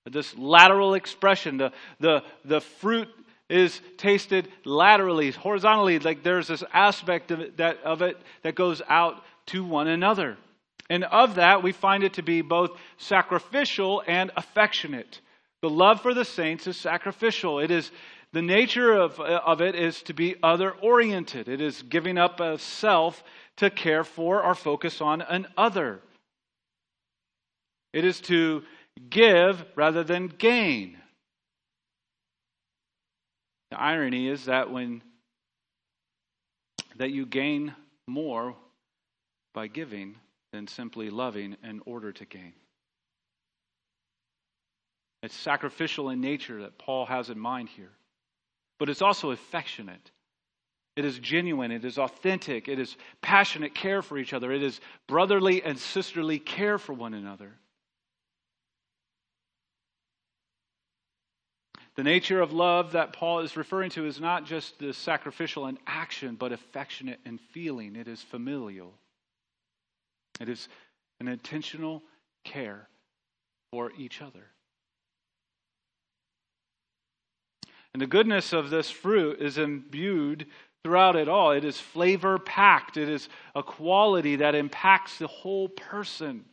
This 0.06 0.36
lateral 0.38 0.96
expression, 0.96 1.58
the, 1.58 1.72
the, 2.00 2.24
the 2.44 2.62
fruit 2.62 3.08
is 3.50 3.80
tasted 3.98 4.48
laterally, 4.66 5.32
horizontally, 5.32 6.00
like 6.00 6.24
there's 6.24 6.48
this 6.48 6.64
aspect 6.74 7.32
of 7.32 7.42
it, 7.42 7.58
that, 7.58 7.84
of 7.84 8.02
it 8.02 8.18
that 8.44 8.56
goes 8.56 8.82
out 8.88 9.24
to 9.48 9.64
one 9.64 9.88
another. 9.88 10.38
And 10.90 11.04
of 11.04 11.36
that, 11.36 11.62
we 11.62 11.72
find 11.72 12.04
it 12.04 12.14
to 12.14 12.24
be 12.24 12.42
both 12.42 12.72
sacrificial 12.98 14.04
and 14.08 14.32
affectionate. 14.36 15.22
The 15.62 15.70
love 15.70 16.02
for 16.02 16.14
the 16.14 16.26
saints 16.26 16.66
is 16.66 16.78
sacrificial. 16.78 17.60
It 17.60 17.72
is 17.72 17.92
the 18.34 18.42
nature 18.42 18.94
of, 18.94 19.20
of 19.20 19.62
it 19.62 19.76
is 19.76 20.02
to 20.04 20.14
be 20.14 20.36
other 20.42 20.72
oriented. 20.72 21.48
It 21.48 21.62
is 21.62 21.82
giving 21.84 22.18
up 22.18 22.40
a 22.40 22.58
self 22.58 23.24
to 23.58 23.70
care 23.70 24.04
for 24.04 24.44
or 24.44 24.56
focus 24.56 25.02
on 25.02 25.22
an 25.22 25.48
other. 25.58 26.00
It 27.94 28.06
is 28.06 28.22
to 28.22 28.64
give 29.10 29.64
rather 29.76 30.04
than 30.04 30.28
gain. 30.28 30.98
The 33.72 33.80
irony 33.80 34.28
is 34.28 34.46
that 34.46 34.72
when 34.72 35.02
that 36.98 37.12
you 37.12 37.26
gain 37.26 37.74
more 38.08 38.56
by 39.54 39.68
giving 39.68 40.16
than 40.52 40.68
simply 40.68 41.10
loving 41.10 41.56
in 41.64 41.82
order 41.86 42.12
to 42.12 42.26
gain. 42.26 42.54
It's 45.24 45.36
sacrificial 45.36 46.10
in 46.10 46.20
nature 46.20 46.62
that 46.62 46.78
Paul 46.78 47.06
has 47.06 47.30
in 47.30 47.40
mind 47.40 47.70
here. 47.70 47.92
But 48.80 48.90
it's 48.90 49.02
also 49.02 49.32
affectionate. 49.32 50.12
It 50.96 51.06
is 51.06 51.20
genuine. 51.20 51.72
It 51.72 51.86
is 51.86 51.98
authentic. 51.98 52.68
It 52.68 52.80
is 52.80 52.98
passionate 53.22 53.76
care 53.76 54.02
for 54.02 54.18
each 54.18 54.34
other. 54.34 54.52
It 54.52 54.64
is 54.64 54.80
brotherly 55.08 55.64
and 55.64 55.78
sisterly 55.78 56.40
care 56.40 56.78
for 56.78 56.94
one 56.94 57.14
another. 57.14 57.54
The 61.98 62.04
nature 62.04 62.42
of 62.42 62.54
love 62.54 62.94
that 62.94 63.14
Paul 63.14 63.40
is 63.40 63.58
referring 63.58 63.90
to 63.92 64.06
is 64.06 64.20
not 64.20 64.46
just 64.46 64.80
the 64.80 64.94
sacrificial 64.94 65.68
in 65.68 65.78
action, 65.86 66.36
but 66.36 66.54
affectionate 66.54 67.20
in 67.26 67.38
feeling. 67.38 67.96
It 67.96 68.08
is 68.08 68.22
familial. 68.22 68.94
It 70.40 70.48
is 70.48 70.70
an 71.20 71.28
intentional 71.28 72.02
care 72.46 72.88
for 73.72 73.92
each 73.98 74.22
other. 74.22 74.48
And 77.94 78.02
the 78.02 78.08
goodness 78.08 78.54
of 78.54 78.70
this 78.70 78.90
fruit 78.90 79.42
is 79.42 79.58
imbued 79.58 80.48
throughout 80.84 81.16
it 81.18 81.28
all. 81.28 81.52
It 81.52 81.66
is 81.66 81.80
flavor 81.80 82.40
packed, 82.40 82.98
it 82.98 83.10
is 83.10 83.28
a 83.54 83.62
quality 83.62 84.38
that 84.38 84.56
impacts 84.56 85.18
the 85.18 85.28
whole 85.28 85.68
person. 85.68 86.46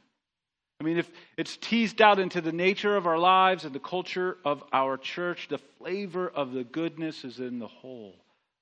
I 0.81 0.85
mean, 0.85 0.97
if 0.97 1.11
it's 1.37 1.57
teased 1.57 2.01
out 2.01 2.19
into 2.19 2.41
the 2.41 2.53
nature 2.53 2.97
of 2.97 3.07
our 3.07 3.19
lives 3.19 3.65
and 3.65 3.75
the 3.75 3.81
culture 3.81 4.39
of 4.45 4.63
our 4.73 4.97
church, 4.97 5.49
the 5.49 5.59
flavor 5.59 6.29
of 6.29 6.53
the 6.53 6.63
goodness 6.63 7.25
is 7.25 7.41
in 7.41 7.59
the 7.59 7.67
whole 7.67 8.15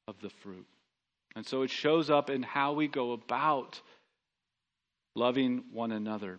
of 0.08 0.14
the 0.23 0.30
fruit. 0.30 0.66
And 1.35 1.46
so 1.46 1.62
it 1.62 1.70
shows 1.70 2.08
up 2.08 2.30
in 2.30 2.42
how 2.42 2.73
we 2.73 2.88
go 2.88 3.12
about 3.12 3.80
loving 5.14 5.64
one 5.73 5.92
another. 5.92 6.38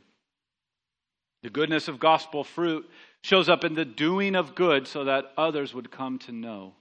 The 1.43 1.51
goodness 1.51 1.88
of 1.88 2.00
gospel 2.00 2.43
fruit 2.43 2.89
shows 3.22 3.48
up 3.48 3.63
in 3.63 3.75
the 3.75 3.86
doing 3.86 4.35
of 4.35 4.55
good 4.55 4.87
so 4.87 5.03
that 5.03 5.31
others 5.37 5.74
would 5.74 5.92
come 5.92 6.18
to 6.20 6.31
know 6.31 6.74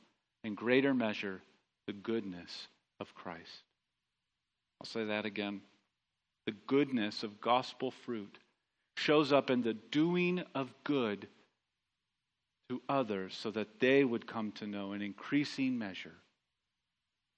in 0.42 0.54
greater 0.54 0.94
measure 0.94 1.42
the 1.86 1.92
goodness 1.92 2.68
of 2.98 3.14
Christ. 3.14 3.62
I'll 4.80 4.86
say 4.86 5.04
that 5.04 5.26
again. 5.26 5.60
The 6.46 6.54
goodness 6.66 7.22
of 7.22 7.40
gospel 7.40 7.90
fruit 7.90 8.38
shows 8.96 9.32
up 9.32 9.50
in 9.50 9.62
the 9.62 9.74
doing 9.74 10.42
of 10.54 10.72
good 10.84 11.28
to 12.68 12.82
others 12.88 13.36
so 13.40 13.50
that 13.50 13.78
they 13.78 14.02
would 14.02 14.26
come 14.26 14.50
to 14.52 14.66
know 14.66 14.92
in 14.92 15.02
increasing 15.02 15.78
measure 15.78 16.14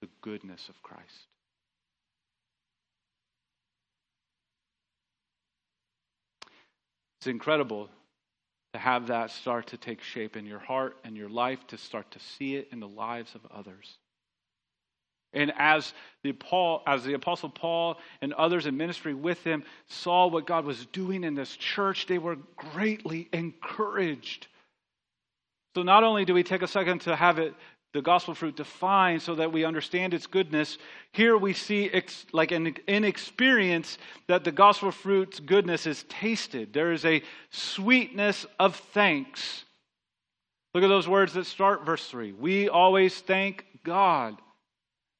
the 0.00 0.08
goodness 0.22 0.68
of 0.68 0.82
Christ. 0.82 1.26
It's 7.20 7.26
incredible 7.26 7.88
to 8.74 8.78
have 8.78 9.08
that 9.08 9.30
start 9.32 9.66
to 9.68 9.76
take 9.76 10.02
shape 10.02 10.36
in 10.36 10.46
your 10.46 10.60
heart 10.60 10.96
and 11.02 11.16
your 11.16 11.28
life, 11.28 11.66
to 11.68 11.78
start 11.78 12.10
to 12.12 12.20
see 12.20 12.54
it 12.54 12.68
in 12.70 12.78
the 12.78 12.88
lives 12.88 13.34
of 13.34 13.40
others. 13.50 13.98
And 15.32 15.52
as 15.58 15.92
the, 16.22 16.32
Paul, 16.32 16.82
as 16.86 17.04
the 17.04 17.14
Apostle 17.14 17.50
Paul 17.50 17.98
and 18.22 18.32
others 18.32 18.66
in 18.66 18.76
ministry 18.76 19.14
with 19.14 19.42
him 19.44 19.62
saw 19.88 20.26
what 20.26 20.46
God 20.46 20.64
was 20.64 20.86
doing 20.86 21.24
in 21.24 21.34
this 21.34 21.54
church, 21.56 22.06
they 22.06 22.18
were 22.18 22.36
greatly 22.56 23.28
encouraged. 23.32 24.46
So 25.74 25.82
not 25.82 26.02
only 26.02 26.24
do 26.24 26.34
we 26.34 26.42
take 26.42 26.62
a 26.62 26.68
second 26.68 27.02
to 27.02 27.14
have 27.14 27.38
it, 27.38 27.54
the 27.94 28.02
gospel 28.02 28.34
fruit 28.34 28.56
defined 28.56 29.22
so 29.22 29.34
that 29.36 29.52
we 29.52 29.64
understand 29.64 30.12
its 30.12 30.26
goodness, 30.26 30.76
here 31.12 31.36
we 31.36 31.52
see 31.52 31.88
ex, 31.90 32.26
like 32.32 32.52
an, 32.52 32.74
in 32.86 33.04
experience 33.04 33.96
that 34.26 34.44
the 34.44 34.52
gospel 34.52 34.90
fruit's 34.90 35.40
goodness 35.40 35.86
is 35.86 36.04
tasted. 36.08 36.72
There 36.72 36.92
is 36.92 37.04
a 37.04 37.22
sweetness 37.50 38.44
of 38.58 38.76
thanks. 38.76 39.64
Look 40.74 40.84
at 40.84 40.88
those 40.88 41.08
words 41.08 41.32
that 41.32 41.46
start 41.46 41.86
verse 41.86 42.06
3. 42.08 42.32
We 42.32 42.68
always 42.68 43.18
thank 43.20 43.64
God. 43.84 44.36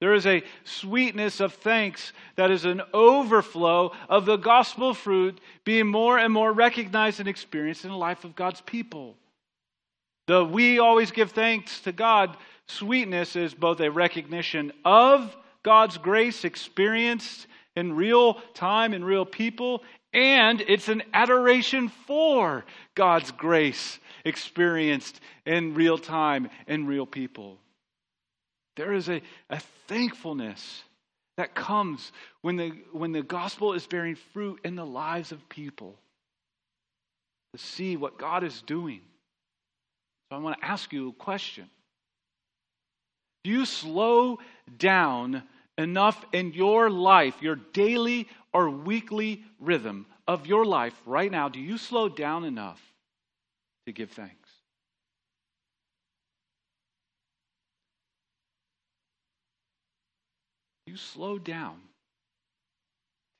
There 0.00 0.14
is 0.14 0.26
a 0.26 0.44
sweetness 0.64 1.40
of 1.40 1.54
thanks 1.54 2.12
that 2.36 2.50
is 2.50 2.64
an 2.64 2.82
overflow 2.94 3.92
of 4.08 4.26
the 4.26 4.36
gospel 4.36 4.94
fruit 4.94 5.40
being 5.64 5.88
more 5.88 6.18
and 6.18 6.32
more 6.32 6.52
recognized 6.52 7.18
and 7.18 7.28
experienced 7.28 7.84
in 7.84 7.90
the 7.90 7.96
life 7.96 8.24
of 8.24 8.36
God's 8.36 8.60
people. 8.60 9.16
The 10.28 10.44
we 10.44 10.78
always 10.78 11.10
give 11.10 11.32
thanks 11.32 11.80
to 11.80 11.92
God 11.92 12.36
sweetness 12.66 13.34
is 13.34 13.54
both 13.54 13.80
a 13.80 13.90
recognition 13.90 14.72
of 14.84 15.36
God's 15.62 15.98
grace 15.98 16.44
experienced 16.44 17.46
in 17.74 17.96
real 17.96 18.34
time 18.54 18.94
in 18.94 19.04
real 19.04 19.24
people, 19.24 19.82
and 20.12 20.60
it's 20.60 20.88
an 20.88 21.02
adoration 21.12 21.88
for 22.06 22.64
God's 22.94 23.30
grace 23.32 23.98
experienced 24.24 25.20
in 25.46 25.74
real 25.74 25.98
time 25.98 26.50
in 26.66 26.86
real 26.86 27.06
people. 27.06 27.58
There 28.78 28.94
is 28.94 29.08
a, 29.08 29.20
a 29.50 29.58
thankfulness 29.88 30.84
that 31.36 31.52
comes 31.52 32.12
when 32.42 32.54
the, 32.54 32.70
when 32.92 33.10
the 33.10 33.24
gospel 33.24 33.72
is 33.72 33.84
bearing 33.86 34.14
fruit 34.32 34.60
in 34.64 34.76
the 34.76 34.86
lives 34.86 35.32
of 35.32 35.48
people 35.48 35.96
to 37.52 37.58
see 37.58 37.96
what 37.96 38.18
God 38.18 38.44
is 38.44 38.62
doing. 38.62 39.00
So 40.30 40.36
I 40.36 40.40
want 40.40 40.60
to 40.60 40.64
ask 40.64 40.92
you 40.92 41.08
a 41.08 41.12
question. 41.12 41.68
Do 43.42 43.50
you 43.50 43.66
slow 43.66 44.38
down 44.78 45.42
enough 45.76 46.24
in 46.32 46.52
your 46.52 46.88
life, 46.88 47.34
your 47.42 47.56
daily 47.56 48.28
or 48.52 48.70
weekly 48.70 49.42
rhythm 49.58 50.06
of 50.28 50.46
your 50.46 50.64
life 50.64 50.94
right 51.04 51.32
now? 51.32 51.48
Do 51.48 51.58
you 51.58 51.78
slow 51.78 52.08
down 52.08 52.44
enough 52.44 52.80
to 53.86 53.92
give 53.92 54.12
thanks? 54.12 54.37
You 60.88 60.96
slow 60.96 61.38
down 61.38 61.76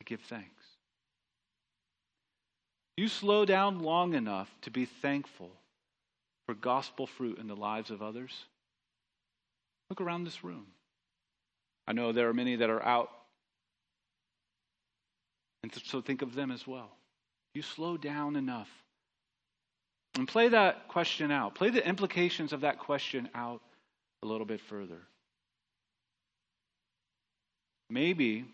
to 0.00 0.04
give 0.04 0.20
thanks? 0.20 0.64
You 2.96 3.08
slow 3.08 3.44
down 3.44 3.80
long 3.80 4.14
enough 4.14 4.50
to 4.62 4.70
be 4.70 4.84
thankful 4.84 5.50
for 6.46 6.54
gospel 6.54 7.06
fruit 7.06 7.38
in 7.38 7.46
the 7.46 7.56
lives 7.56 7.90
of 7.90 8.02
others? 8.02 8.32
Look 9.88 10.00
around 10.00 10.24
this 10.24 10.44
room. 10.44 10.66
I 11.86 11.92
know 11.92 12.12
there 12.12 12.28
are 12.28 12.34
many 12.34 12.56
that 12.56 12.68
are 12.68 12.84
out. 12.84 13.10
And 15.62 15.72
so 15.84 16.02
think 16.02 16.22
of 16.22 16.34
them 16.34 16.50
as 16.50 16.66
well. 16.66 16.90
You 17.54 17.62
slow 17.62 17.96
down 17.96 18.36
enough. 18.36 18.68
And 20.16 20.28
play 20.28 20.48
that 20.48 20.88
question 20.88 21.30
out. 21.30 21.54
Play 21.54 21.70
the 21.70 21.86
implications 21.86 22.52
of 22.52 22.60
that 22.62 22.78
question 22.78 23.28
out 23.34 23.62
a 24.22 24.26
little 24.26 24.46
bit 24.46 24.60
further. 24.60 24.98
Maybe, 27.90 28.44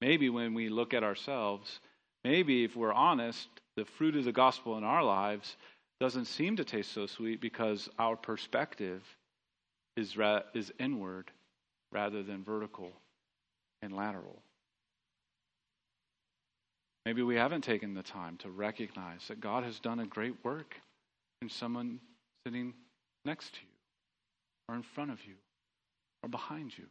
maybe 0.00 0.30
when 0.30 0.54
we 0.54 0.68
look 0.68 0.94
at 0.94 1.02
ourselves, 1.02 1.80
maybe 2.24 2.64
if 2.64 2.76
we're 2.76 2.92
honest, 2.92 3.48
the 3.76 3.84
fruit 3.84 4.16
of 4.16 4.24
the 4.24 4.32
gospel 4.32 4.78
in 4.78 4.84
our 4.84 5.02
lives 5.02 5.56
doesn't 6.00 6.26
seem 6.26 6.56
to 6.56 6.64
taste 6.64 6.92
so 6.92 7.06
sweet 7.06 7.40
because 7.40 7.88
our 7.98 8.16
perspective 8.16 9.02
is, 9.96 10.16
ra- 10.16 10.42
is 10.54 10.72
inward 10.78 11.30
rather 11.90 12.22
than 12.22 12.44
vertical 12.44 12.92
and 13.82 13.94
lateral. 13.94 14.42
Maybe 17.04 17.22
we 17.22 17.36
haven't 17.36 17.62
taken 17.62 17.94
the 17.94 18.02
time 18.02 18.36
to 18.38 18.50
recognize 18.50 19.26
that 19.28 19.40
God 19.40 19.64
has 19.64 19.80
done 19.80 20.00
a 20.00 20.06
great 20.06 20.34
work 20.44 20.76
in 21.40 21.48
someone 21.48 22.00
sitting 22.46 22.74
next 23.24 23.54
to 23.54 23.60
you, 23.60 23.68
or 24.68 24.74
in 24.74 24.82
front 24.82 25.10
of 25.10 25.24
you, 25.24 25.34
or 26.22 26.28
behind 26.28 26.76
you? 26.76 26.84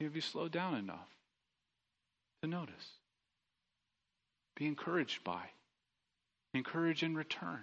Have 0.00 0.14
you 0.14 0.20
slowed 0.20 0.52
down 0.52 0.74
enough 0.74 1.08
to 2.42 2.48
notice? 2.48 2.86
Be 4.56 4.66
encouraged 4.66 5.24
by, 5.24 5.42
encourage 6.54 7.02
in 7.02 7.14
return. 7.14 7.62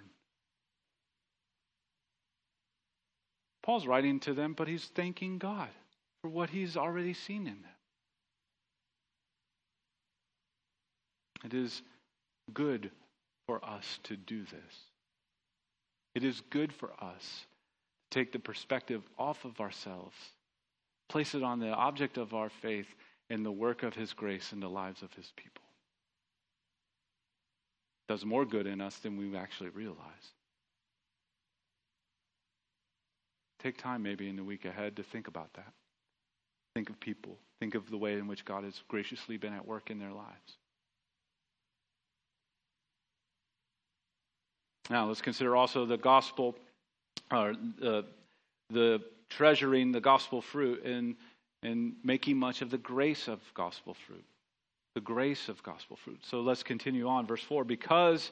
Paul's 3.62 3.86
writing 3.86 4.20
to 4.20 4.34
them, 4.34 4.52
but 4.52 4.68
he's 4.68 4.84
thanking 4.94 5.38
God 5.38 5.70
for 6.20 6.28
what 6.28 6.50
he's 6.50 6.76
already 6.76 7.14
seen 7.14 7.46
in 7.46 7.62
them. 7.62 7.70
It 11.44 11.54
is 11.54 11.82
good 12.52 12.90
for 13.46 13.64
us 13.64 13.98
to 14.04 14.16
do 14.16 14.42
this. 14.44 14.74
It 16.14 16.24
is 16.24 16.42
good 16.50 16.72
for 16.72 16.90
us 17.00 17.46
to 18.10 18.18
take 18.18 18.32
the 18.32 18.38
perspective 18.38 19.02
off 19.18 19.44
of 19.44 19.60
ourselves, 19.60 20.14
place 21.08 21.34
it 21.34 21.42
on 21.42 21.60
the 21.60 21.70
object 21.70 22.18
of 22.18 22.34
our 22.34 22.48
faith 22.48 22.86
and 23.30 23.44
the 23.44 23.52
work 23.52 23.82
of 23.82 23.94
His 23.94 24.12
grace 24.12 24.52
in 24.52 24.60
the 24.60 24.68
lives 24.68 25.02
of 25.02 25.12
His 25.14 25.32
people. 25.36 25.62
Does 28.08 28.24
more 28.24 28.44
good 28.44 28.66
in 28.66 28.80
us 28.80 28.96
than 28.98 29.16
we 29.16 29.36
actually 29.36 29.70
realize. 29.70 29.96
Take 33.62 33.78
time 33.78 34.02
maybe 34.02 34.28
in 34.28 34.36
the 34.36 34.44
week 34.44 34.66
ahead 34.66 34.96
to 34.96 35.02
think 35.02 35.26
about 35.26 35.52
that. 35.54 35.72
Think 36.74 36.90
of 36.90 37.00
people. 37.00 37.38
Think 37.60 37.74
of 37.74 37.88
the 37.88 37.96
way 37.96 38.14
in 38.14 38.26
which 38.26 38.44
God 38.44 38.64
has 38.64 38.82
graciously 38.88 39.38
been 39.38 39.54
at 39.54 39.66
work 39.66 39.90
in 39.90 39.98
their 39.98 40.12
lives. 40.12 40.58
Now, 44.90 45.06
let's 45.06 45.22
consider 45.22 45.56
also 45.56 45.86
the 45.86 45.96
gospel, 45.96 46.54
or 47.30 47.54
uh, 47.82 48.02
the 48.68 49.00
treasuring 49.36 49.92
the 49.92 50.00
gospel 50.00 50.40
fruit 50.40 50.84
and, 50.84 51.16
and 51.62 51.94
making 52.02 52.36
much 52.36 52.62
of 52.62 52.70
the 52.70 52.78
grace 52.78 53.28
of 53.28 53.40
gospel 53.54 53.94
fruit. 54.06 54.24
The 54.94 55.00
grace 55.00 55.48
of 55.48 55.62
gospel 55.62 55.96
fruit. 55.96 56.20
So 56.22 56.40
let's 56.40 56.62
continue 56.62 57.08
on. 57.08 57.26
Verse 57.26 57.42
4 57.42 57.64
Because, 57.64 58.30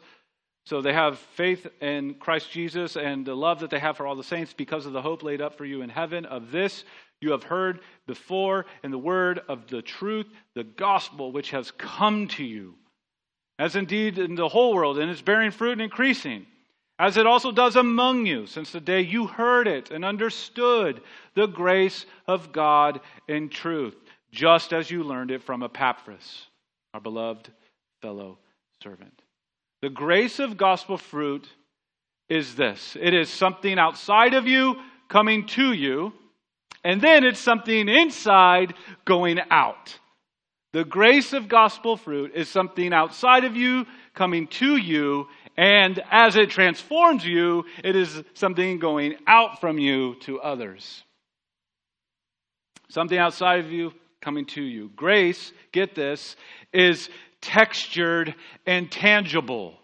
so 0.64 0.80
they 0.80 0.92
have 0.92 1.18
faith 1.18 1.66
in 1.80 2.14
Christ 2.14 2.50
Jesus 2.50 2.96
and 2.96 3.26
the 3.26 3.34
love 3.34 3.60
that 3.60 3.70
they 3.70 3.80
have 3.80 3.96
for 3.96 4.06
all 4.06 4.16
the 4.16 4.22
saints 4.22 4.54
because 4.54 4.86
of 4.86 4.92
the 4.92 5.02
hope 5.02 5.22
laid 5.22 5.40
up 5.40 5.58
for 5.58 5.64
you 5.64 5.82
in 5.82 5.90
heaven. 5.90 6.24
Of 6.24 6.52
this 6.52 6.84
you 7.20 7.32
have 7.32 7.42
heard 7.42 7.80
before 8.06 8.66
in 8.84 8.90
the 8.90 8.98
word 8.98 9.40
of 9.48 9.68
the 9.68 9.82
truth, 9.82 10.26
the 10.54 10.64
gospel 10.64 11.32
which 11.32 11.50
has 11.50 11.70
come 11.72 12.28
to 12.28 12.44
you 12.44 12.74
as 13.58 13.76
indeed 13.76 14.18
in 14.18 14.34
the 14.34 14.48
whole 14.48 14.74
world, 14.74 14.98
and 14.98 15.10
it's 15.10 15.22
bearing 15.22 15.52
fruit 15.52 15.72
and 15.72 15.82
increasing, 15.82 16.46
as 16.98 17.16
it 17.16 17.26
also 17.26 17.50
does 17.50 17.76
among 17.76 18.26
you, 18.26 18.46
since 18.46 18.70
the 18.70 18.80
day 18.80 19.00
you 19.00 19.26
heard 19.26 19.66
it 19.66 19.90
and 19.90 20.04
understood 20.04 21.00
the 21.34 21.46
grace 21.46 22.06
of 22.26 22.52
God 22.52 23.00
in 23.28 23.48
truth, 23.48 23.96
just 24.30 24.72
as 24.72 24.90
you 24.90 25.02
learned 25.02 25.30
it 25.30 25.42
from 25.42 25.62
Epaphras, 25.62 26.46
our 26.94 27.00
beloved 27.00 27.50
fellow 28.00 28.38
servant. 28.82 29.22
The 29.80 29.90
grace 29.90 30.38
of 30.38 30.56
gospel 30.56 30.96
fruit 30.96 31.48
is 32.28 32.54
this 32.54 32.96
it 33.00 33.14
is 33.14 33.28
something 33.28 33.78
outside 33.78 34.34
of 34.34 34.46
you 34.46 34.76
coming 35.08 35.46
to 35.46 35.72
you, 35.72 36.12
and 36.84 37.00
then 37.00 37.24
it's 37.24 37.40
something 37.40 37.88
inside 37.88 38.74
going 39.04 39.40
out. 39.50 39.98
The 40.72 40.84
grace 40.84 41.34
of 41.34 41.48
gospel 41.48 41.98
fruit 41.98 42.32
is 42.34 42.48
something 42.48 42.94
outside 42.94 43.44
of 43.44 43.56
you 43.56 43.86
coming 44.14 44.46
to 44.48 44.76
you, 44.76 45.28
and 45.56 46.02
as 46.10 46.36
it 46.36 46.50
transforms 46.50 47.24
you, 47.24 47.64
it 47.84 47.94
is 47.94 48.22
something 48.34 48.78
going 48.78 49.16
out 49.26 49.60
from 49.60 49.78
you 49.78 50.16
to 50.20 50.40
others. 50.40 51.02
Something 52.88 53.18
outside 53.18 53.60
of 53.60 53.70
you 53.70 53.92
coming 54.20 54.46
to 54.46 54.62
you. 54.62 54.90
Grace, 54.96 55.52
get 55.72 55.94
this, 55.94 56.36
is 56.72 57.10
textured 57.40 58.34
and 58.66 58.90
tangible. 58.90 59.74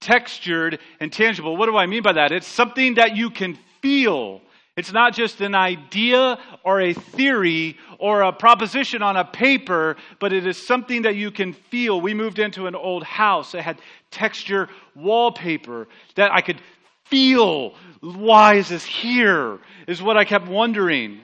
Textured 0.00 0.78
and 1.00 1.12
tangible. 1.12 1.56
What 1.56 1.66
do 1.66 1.76
I 1.76 1.86
mean 1.86 2.02
by 2.02 2.12
that? 2.12 2.30
It's 2.30 2.46
something 2.46 2.94
that 2.94 3.16
you 3.16 3.30
can 3.30 3.58
feel. 3.80 4.40
It's 4.76 4.92
not 4.92 5.14
just 5.14 5.40
an 5.40 5.54
idea 5.54 6.38
or 6.64 6.80
a 6.80 6.94
theory 6.94 7.76
or 7.98 8.22
a 8.22 8.32
proposition 8.32 9.02
on 9.02 9.16
a 9.16 9.24
paper, 9.24 9.96
but 10.18 10.32
it 10.32 10.46
is 10.46 10.66
something 10.66 11.02
that 11.02 11.14
you 11.14 11.30
can 11.30 11.52
feel. 11.52 12.00
We 12.00 12.12
moved 12.12 12.40
into 12.40 12.66
an 12.66 12.74
old 12.74 13.04
house 13.04 13.52
that 13.52 13.62
had 13.62 13.78
texture 14.10 14.68
wallpaper 14.96 15.86
that 16.16 16.32
I 16.32 16.40
could 16.40 16.60
feel. 17.04 17.74
Why 18.00 18.56
is 18.56 18.68
this 18.68 18.84
here? 18.84 19.60
Is 19.86 20.02
what 20.02 20.16
I 20.16 20.24
kept 20.24 20.48
wondering. 20.48 21.20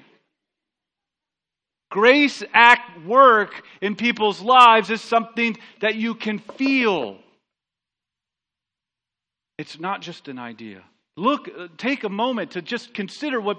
Grace 1.91 2.45
act 2.53 3.05
work 3.05 3.65
in 3.81 3.97
people's 3.97 4.41
lives 4.41 4.91
is 4.91 5.01
something 5.01 5.57
that 5.81 5.97
you 5.97 6.15
can 6.15 6.39
feel. 6.39 7.19
It's 9.59 9.81
not 9.81 10.01
just 10.01 10.29
an 10.29 10.39
idea. 10.39 10.85
Look, 11.21 11.51
uh, 11.51 11.69
take 11.77 12.05
a 12.05 12.09
moment 12.09 12.53
to 12.53 12.63
just 12.63 12.95
consider 12.95 13.43
what 13.43 13.59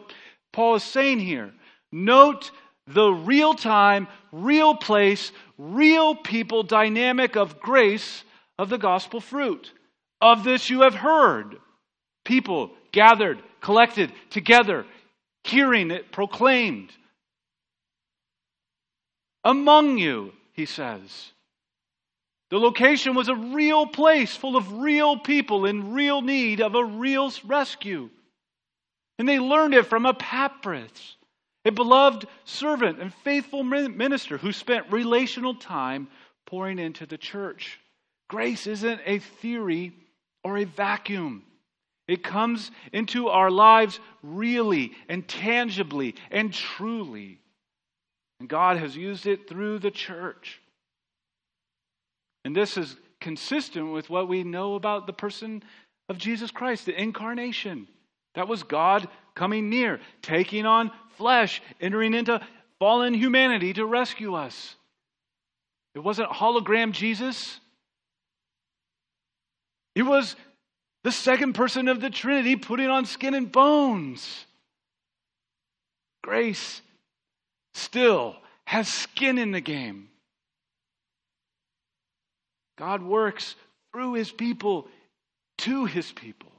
Paul 0.52 0.76
is 0.76 0.84
saying 0.84 1.20
here. 1.20 1.54
Note 1.92 2.50
the 2.88 3.12
real 3.12 3.54
time, 3.54 4.08
real 4.32 4.74
place, 4.74 5.32
real 5.60 6.16
people 6.16 6.64
dynamic 6.64 7.36
of 7.36 7.60
grace 7.60 8.24
of 8.58 8.70
the 8.70 8.80
gospel 8.80 9.22
fruit. 9.22 9.72
Of 10.20 10.44
this 10.44 10.72
you 10.72 10.82
have 10.82 10.96
heard. 10.96 11.58
People 12.26 12.72
gathered, 12.92 13.38
collected 13.62 14.12
together, 14.32 14.88
hearing 15.44 15.92
it 15.92 16.12
proclaimed. 16.12 16.90
Among 19.44 20.00
you, 20.00 20.34
he 20.54 20.66
says. 20.66 21.32
The 22.52 22.60
location 22.60 23.16
was 23.16 23.30
a 23.30 23.36
real 23.36 23.88
place 23.88 24.36
full 24.36 24.58
of 24.58 24.80
real 24.80 25.18
people 25.18 25.66
in 25.66 25.94
real 25.94 26.22
need 26.22 26.62
of 26.62 26.76
a 26.76 26.84
real 26.84 27.32
rescue. 27.46 28.10
And 29.18 29.28
they 29.28 29.40
learned 29.40 29.74
it 29.74 29.86
from 29.86 30.06
Epaphras, 30.06 31.16
a 31.64 31.72
beloved 31.72 32.28
servant 32.44 33.00
and 33.00 33.14
faithful 33.24 33.64
minister 33.64 34.38
who 34.38 34.52
spent 34.52 34.92
relational 34.92 35.56
time 35.56 36.10
pouring 36.46 36.78
into 36.78 37.06
the 37.06 37.18
church. 37.18 37.80
Grace 38.28 38.68
isn't 38.68 39.00
a 39.06 39.20
theory 39.20 39.94
or 40.44 40.58
a 40.58 40.66
vacuum. 40.66 41.44
It 42.08 42.22
comes 42.22 42.72
into 42.92 43.30
our 43.30 43.50
lives 43.50 44.00
really 44.24 44.92
and 45.08 45.26
tangibly 45.26 46.16
and 46.32 46.54
truly. 46.54 47.40
And 48.42 48.50
God 48.50 48.76
has 48.76 48.98
used 48.98 49.26
it 49.26 49.48
through 49.48 49.80
the 49.80 49.92
church. 49.92 50.61
And 52.44 52.56
this 52.56 52.78
is 52.78 52.96
consistent 53.20 53.92
with 53.92 54.10
what 54.10 54.28
we 54.28 54.44
know 54.44 54.76
about 54.76 55.08
the 55.08 55.14
person 55.14 55.64
of 56.10 56.18
Jesus 56.18 56.52
Christ, 56.52 56.86
the 56.86 57.00
incarnation. 57.00 57.88
That 58.36 58.48
was 58.48 58.64
God 58.64 59.08
coming 59.36 59.70
near, 59.70 60.00
taking 60.22 60.66
on 60.66 60.92
flesh, 61.18 61.62
entering 61.80 62.14
into 62.14 62.42
fallen 62.80 63.14
humanity 63.14 63.74
to 63.74 63.86
rescue 63.86 64.34
us. 64.36 64.76
It 65.94 66.00
wasn't 66.00 66.30
hologram 66.30 66.94
Jesus. 66.94 67.60
It 69.94 70.04
was 70.04 70.36
the 71.04 71.12
second 71.12 71.54
person 71.54 71.88
of 71.88 72.00
the 72.00 72.10
Trinity 72.10 72.56
putting 72.56 72.88
on 72.88 73.06
skin 73.06 73.34
and 73.34 73.52
bones. 73.52 74.46
Grace 76.24 76.82
still 77.74 78.36
has 78.66 78.88
skin 78.88 79.38
in 79.38 79.52
the 79.52 79.62
game. 79.62 80.10
God 82.78 83.04
works 83.04 83.56
through 83.92 84.14
his 84.14 84.32
people 84.32 84.88
to 85.60 85.86
his 85.86 86.12
people. 86.12 86.52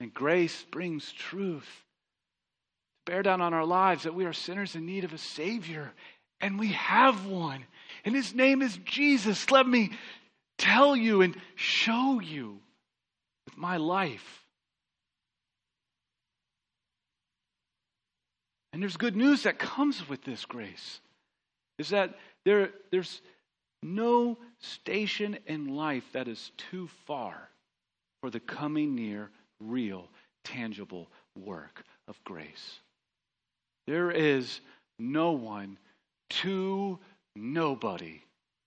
And 0.00 0.12
grace 0.12 0.64
brings 0.70 1.12
truth 1.12 1.68
to 3.06 3.12
bear 3.12 3.22
down 3.22 3.40
on 3.40 3.54
our 3.54 3.66
lives 3.66 4.04
that 4.04 4.14
we 4.14 4.24
are 4.24 4.32
sinners 4.32 4.74
in 4.74 4.86
need 4.86 5.04
of 5.04 5.12
a 5.12 5.18
Savior, 5.18 5.92
and 6.40 6.58
we 6.58 6.68
have 6.68 7.26
one. 7.26 7.64
And 8.04 8.14
his 8.14 8.34
name 8.34 8.62
is 8.62 8.78
Jesus. 8.84 9.50
Let 9.50 9.66
me 9.66 9.90
tell 10.56 10.96
you 10.96 11.20
and 11.22 11.36
show 11.54 12.20
you 12.20 12.58
with 13.46 13.58
my 13.58 13.76
life. 13.76 14.44
And 18.72 18.80
there's 18.80 18.96
good 18.96 19.16
news 19.16 19.42
that 19.42 19.58
comes 19.58 20.08
with 20.08 20.24
this 20.24 20.44
grace 20.44 21.00
is 21.80 21.88
that 21.88 22.14
there, 22.44 22.68
there's 22.90 23.22
no 23.82 24.36
station 24.58 25.38
in 25.46 25.74
life 25.74 26.04
that 26.12 26.28
is 26.28 26.52
too 26.58 26.90
far 27.06 27.48
for 28.20 28.28
the 28.28 28.38
coming 28.38 28.94
near, 28.94 29.30
real, 29.60 30.06
tangible 30.44 31.08
work 31.34 31.82
of 32.06 32.22
grace. 32.22 32.80
There 33.86 34.10
is 34.10 34.60
no 34.98 35.32
one 35.32 35.78
too 36.28 36.98
nobody 37.34 38.20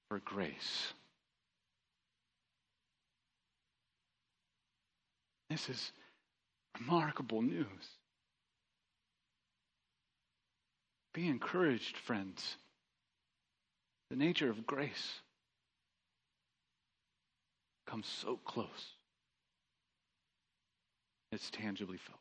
for 0.10 0.18
grace. 0.18 0.94
This 5.52 5.70
is 5.70 5.92
remarkable 6.80 7.44
news. 7.44 7.68
Be 11.14 11.28
encouraged, 11.28 11.96
friends. 11.96 12.58
The 14.14 14.20
nature 14.20 14.52
of 14.52 14.68
grace 14.68 15.22
comes 17.88 18.06
so 18.06 18.38
close. 18.46 18.68
It's 21.32 21.50
tangibly 21.50 21.98
felt. 21.98 22.20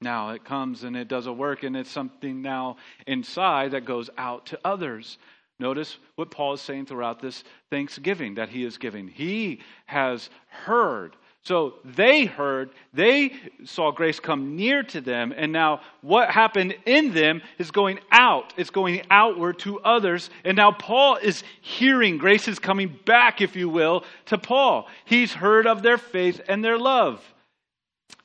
Now 0.00 0.30
it 0.30 0.44
comes 0.44 0.84
and 0.84 0.96
it 0.96 1.08
does 1.08 1.26
a 1.26 1.32
work, 1.32 1.64
and 1.64 1.76
it's 1.76 1.90
something 1.90 2.42
now 2.42 2.76
inside 3.08 3.72
that 3.72 3.86
goes 3.86 4.08
out 4.16 4.46
to 4.46 4.60
others. 4.64 5.18
Notice 5.58 5.98
what 6.14 6.30
Paul 6.30 6.52
is 6.52 6.60
saying 6.60 6.86
throughout 6.86 7.18
this 7.18 7.42
thanksgiving 7.68 8.36
that 8.36 8.50
he 8.50 8.62
is 8.62 8.78
giving. 8.78 9.08
He 9.08 9.62
has 9.86 10.30
heard 10.46 11.16
so 11.44 11.74
they 11.84 12.24
heard, 12.24 12.70
they 12.94 13.32
saw 13.64 13.90
grace 13.90 14.18
come 14.18 14.56
near 14.56 14.82
to 14.84 15.02
them, 15.02 15.34
and 15.36 15.52
now 15.52 15.82
what 16.00 16.30
happened 16.30 16.74
in 16.86 17.12
them 17.12 17.42
is 17.58 17.70
going 17.70 18.00
out. 18.10 18.54
It's 18.56 18.70
going 18.70 19.02
outward 19.10 19.58
to 19.60 19.78
others. 19.80 20.30
And 20.44 20.56
now 20.56 20.72
Paul 20.72 21.16
is 21.16 21.44
hearing, 21.60 22.16
grace 22.16 22.48
is 22.48 22.58
coming 22.58 22.98
back, 23.04 23.42
if 23.42 23.56
you 23.56 23.68
will, 23.68 24.04
to 24.26 24.38
Paul. 24.38 24.88
He's 25.04 25.34
heard 25.34 25.66
of 25.66 25.82
their 25.82 25.98
faith 25.98 26.40
and 26.48 26.64
their 26.64 26.78
love. 26.78 27.22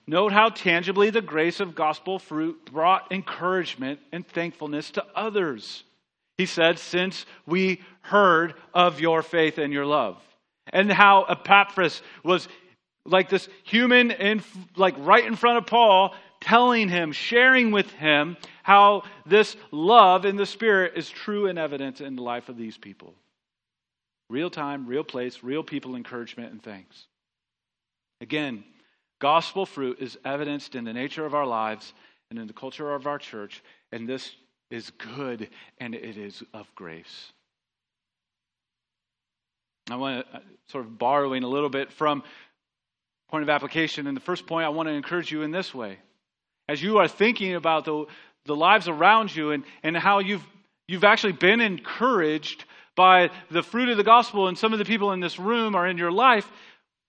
Note 0.08 0.32
how 0.32 0.50
tangibly 0.50 1.10
the 1.10 1.22
grace 1.22 1.60
of 1.60 1.76
gospel 1.76 2.20
fruit 2.20 2.72
brought 2.72 3.12
encouragement 3.12 4.00
and 4.14 4.26
thankfulness 4.26 4.92
to 4.92 5.06
others. 5.14 5.84
He 6.38 6.46
said, 6.46 6.80
Since 6.80 7.26
we 7.46 7.82
heard 8.00 8.54
of 8.74 9.02
your 9.02 9.22
faith 9.22 9.58
and 9.58 9.74
your 9.74 9.86
love. 9.86 10.18
And 10.72 10.90
how 10.90 11.24
Epaphras 11.24 12.02
was 12.24 12.48
like 13.10 13.30
this 13.30 13.50
human 13.64 14.12
in 14.12 14.42
like 14.76 14.96
right 14.98 15.26
in 15.26 15.36
front 15.36 15.58
of 15.58 15.66
Paul 15.66 16.14
telling 16.42 16.90
him, 16.90 17.12
sharing 17.12 17.72
with 17.72 17.92
him 17.92 18.38
how 18.64 19.04
this 19.26 19.56
love 19.72 20.26
in 20.26 20.36
the 20.36 20.46
spirit 20.46 20.94
is 20.96 21.10
true 21.10 21.48
and 21.48 21.60
evident 21.60 22.02
in 22.02 22.16
the 22.16 22.22
life 22.22 22.50
of 22.50 22.58
these 22.58 22.78
people. 22.78 23.14
Real 24.30 24.50
time, 24.50 24.86
real 24.86 25.04
place, 25.04 25.44
real 25.44 25.64
people 25.64 25.96
encouragement 25.96 26.52
and 26.52 26.62
thanks. 26.62 27.08
Again, 28.22 28.64
gospel 29.20 29.66
fruit 29.66 30.00
is 30.00 30.18
evidenced 30.24 30.76
in 30.76 30.84
the 30.84 30.94
nature 30.94 31.26
of 31.26 31.34
our 31.34 31.48
lives 31.48 31.94
and 32.30 32.38
in 32.38 32.48
the 32.48 32.54
culture 32.54 32.94
of 32.94 33.08
our 33.08 33.18
church, 33.18 33.64
and 33.92 34.08
this 34.08 34.36
is 34.70 34.92
good 34.92 35.50
and 35.80 35.96
it 35.96 36.18
is 36.18 36.44
of 36.54 36.74
grace. 36.76 37.32
I 39.90 39.96
want 39.96 40.28
to 40.28 40.38
uh, 40.38 40.40
sort 40.68 40.86
of 40.86 41.00
borrowing 41.00 41.44
a 41.44 41.48
little 41.48 41.70
bit 41.70 41.92
from 41.92 42.24
point 43.30 43.44
of 43.44 43.50
application. 43.50 44.08
And 44.08 44.16
the 44.16 44.22
first 44.22 44.48
point, 44.48 44.66
I 44.66 44.70
want 44.70 44.88
to 44.88 44.94
encourage 44.94 45.32
you 45.32 45.42
in 45.44 45.52
this 45.52 45.74
way. 45.74 45.98
As 46.68 46.82
you 46.82 46.98
are 46.98 47.08
thinking 47.08 47.56
about 47.56 47.86
the, 47.86 48.06
the 48.46 48.56
lives 48.56 48.88
around 48.88 49.36
you 49.36 49.52
and, 49.52 49.64
and 49.84 49.96
how 49.96 50.20
you've, 50.20 50.46
you've 50.88 51.04
actually 51.04 51.34
been 51.34 51.62
encouraged 51.62 52.66
by 52.96 53.30
the 53.50 53.64
fruit 53.64 53.90
of 53.90 53.98
the 53.98 54.04
gospel 54.04 54.48
and 54.48 54.58
some 54.58 54.74
of 54.74 54.80
the 54.80 54.86
people 54.86 55.14
in 55.14 55.20
this 55.20 55.40
room 55.40 55.76
are 55.76 55.88
in 55.88 55.98
your 55.98 56.12
life, 56.12 56.50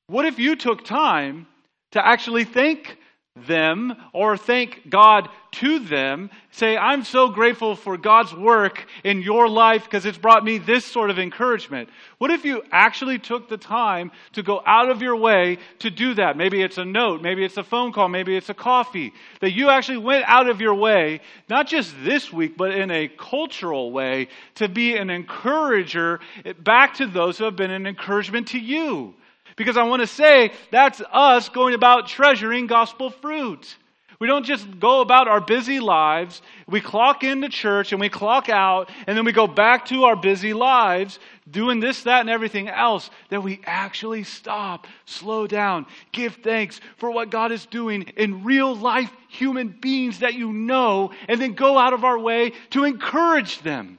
what 0.06 0.24
if 0.24 0.38
you 0.38 0.56
took 0.56 0.84
time 0.84 1.46
to 1.92 2.06
actually 2.06 2.44
thank 2.44 2.96
them 3.36 3.94
or 4.12 4.36
thank 4.36 4.90
God 4.90 5.28
to 5.52 5.78
them. 5.78 6.30
Say, 6.50 6.76
I'm 6.76 7.04
so 7.04 7.28
grateful 7.28 7.76
for 7.76 7.96
God's 7.96 8.34
work 8.34 8.86
in 9.04 9.22
your 9.22 9.48
life 9.48 9.84
because 9.84 10.04
it's 10.04 10.18
brought 10.18 10.44
me 10.44 10.58
this 10.58 10.84
sort 10.84 11.10
of 11.10 11.18
encouragement. 11.18 11.88
What 12.18 12.30
if 12.30 12.44
you 12.44 12.62
actually 12.72 13.18
took 13.18 13.48
the 13.48 13.56
time 13.56 14.10
to 14.32 14.42
go 14.42 14.62
out 14.66 14.90
of 14.90 15.00
your 15.00 15.16
way 15.16 15.58
to 15.78 15.90
do 15.90 16.14
that? 16.14 16.36
Maybe 16.36 16.60
it's 16.62 16.78
a 16.78 16.84
note, 16.84 17.22
maybe 17.22 17.44
it's 17.44 17.56
a 17.56 17.64
phone 17.64 17.92
call, 17.92 18.08
maybe 18.08 18.36
it's 18.36 18.48
a 18.48 18.54
coffee. 18.54 19.12
That 19.40 19.52
you 19.52 19.70
actually 19.70 19.98
went 19.98 20.24
out 20.26 20.48
of 20.48 20.60
your 20.60 20.74
way, 20.74 21.20
not 21.48 21.68
just 21.68 21.94
this 22.02 22.32
week, 22.32 22.56
but 22.56 22.74
in 22.74 22.90
a 22.90 23.08
cultural 23.08 23.92
way, 23.92 24.28
to 24.56 24.68
be 24.68 24.96
an 24.96 25.08
encourager 25.08 26.20
back 26.58 26.94
to 26.94 27.06
those 27.06 27.38
who 27.38 27.44
have 27.44 27.56
been 27.56 27.70
an 27.70 27.86
encouragement 27.86 28.48
to 28.48 28.58
you. 28.58 29.14
Because 29.60 29.76
I 29.76 29.82
want 29.82 30.00
to 30.00 30.06
say 30.06 30.52
that's 30.70 31.02
us 31.12 31.50
going 31.50 31.74
about 31.74 32.06
treasuring 32.06 32.66
gospel 32.66 33.10
fruit. 33.10 33.76
We 34.18 34.26
don't 34.26 34.46
just 34.46 34.80
go 34.80 35.02
about 35.02 35.28
our 35.28 35.42
busy 35.42 35.80
lives. 35.80 36.40
We 36.66 36.80
clock 36.80 37.24
into 37.24 37.50
church 37.50 37.92
and 37.92 38.00
we 38.00 38.08
clock 38.08 38.48
out, 38.48 38.88
and 39.06 39.18
then 39.18 39.26
we 39.26 39.32
go 39.32 39.46
back 39.46 39.84
to 39.88 40.04
our 40.04 40.16
busy 40.16 40.54
lives 40.54 41.18
doing 41.50 41.78
this, 41.78 42.04
that, 42.04 42.20
and 42.20 42.30
everything 42.30 42.70
else. 42.70 43.10
That 43.28 43.42
we 43.42 43.60
actually 43.66 44.24
stop, 44.24 44.86
slow 45.04 45.46
down, 45.46 45.84
give 46.10 46.36
thanks 46.36 46.80
for 46.96 47.10
what 47.10 47.28
God 47.28 47.52
is 47.52 47.66
doing 47.66 48.04
in 48.16 48.44
real 48.44 48.74
life 48.74 49.12
human 49.28 49.68
beings 49.68 50.20
that 50.20 50.32
you 50.32 50.54
know, 50.54 51.10
and 51.28 51.38
then 51.38 51.52
go 51.52 51.76
out 51.76 51.92
of 51.92 52.02
our 52.04 52.18
way 52.18 52.52
to 52.70 52.84
encourage 52.84 53.60
them. 53.60 53.98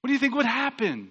What 0.00 0.08
do 0.08 0.12
you 0.12 0.18
think 0.18 0.34
would 0.34 0.46
happen? 0.46 1.10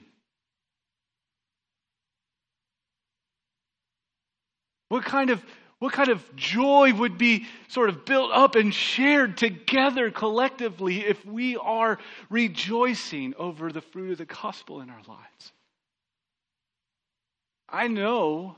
What 4.89 5.03
kind 5.03 5.29
of 5.29 5.43
what 5.77 5.93
kind 5.93 6.09
of 6.09 6.35
joy 6.35 6.93
would 6.93 7.17
be 7.17 7.45
sort 7.69 7.87
of 7.87 8.03
built 8.03 8.31
up 8.33 8.55
and 8.55 8.73
shared 8.73 9.37
together 9.37 10.11
collectively 10.11 11.05
if 11.05 11.25
we 11.25 11.55
are 11.55 11.99
rejoicing 12.29 13.33
over 13.37 13.71
the 13.71 13.79
fruit 13.79 14.11
of 14.11 14.17
the 14.17 14.25
gospel 14.25 14.81
in 14.81 14.89
our 14.89 15.01
lives? 15.07 15.53
I 17.69 17.87
know 17.87 18.57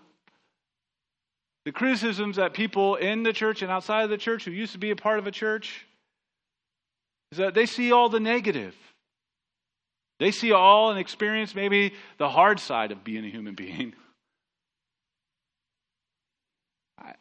the 1.65 1.72
criticisms 1.72 2.38
that 2.38 2.54
people 2.54 2.96
in 2.96 3.22
the 3.22 3.34
church 3.34 3.62
and 3.62 3.72
outside 3.72 4.04
of 4.04 4.10
the 4.10 4.17
church 4.17 4.46
who 4.46 4.52
used 4.52 4.72
to 4.72 4.80
be 4.80 4.89
a 4.89 4.96
part 4.96 5.20
of 5.20 5.28
a 5.28 5.32
church 5.32 5.86
is 7.32 7.38
that 7.38 7.54
they 7.54 7.67
see 7.67 7.91
all 7.91 8.10
the 8.10 8.20
negative. 8.20 8.76
They 10.22 10.30
see 10.30 10.52
all 10.52 10.92
and 10.92 11.00
experience 11.00 11.56
maybe 11.56 11.96
the 12.20 12.30
hard 12.30 12.60
side 12.60 12.92
of 12.92 13.04
being 13.04 13.26
a 13.26 13.28
human 13.28 13.56
being. 13.56 13.96
I, 17.00 17.16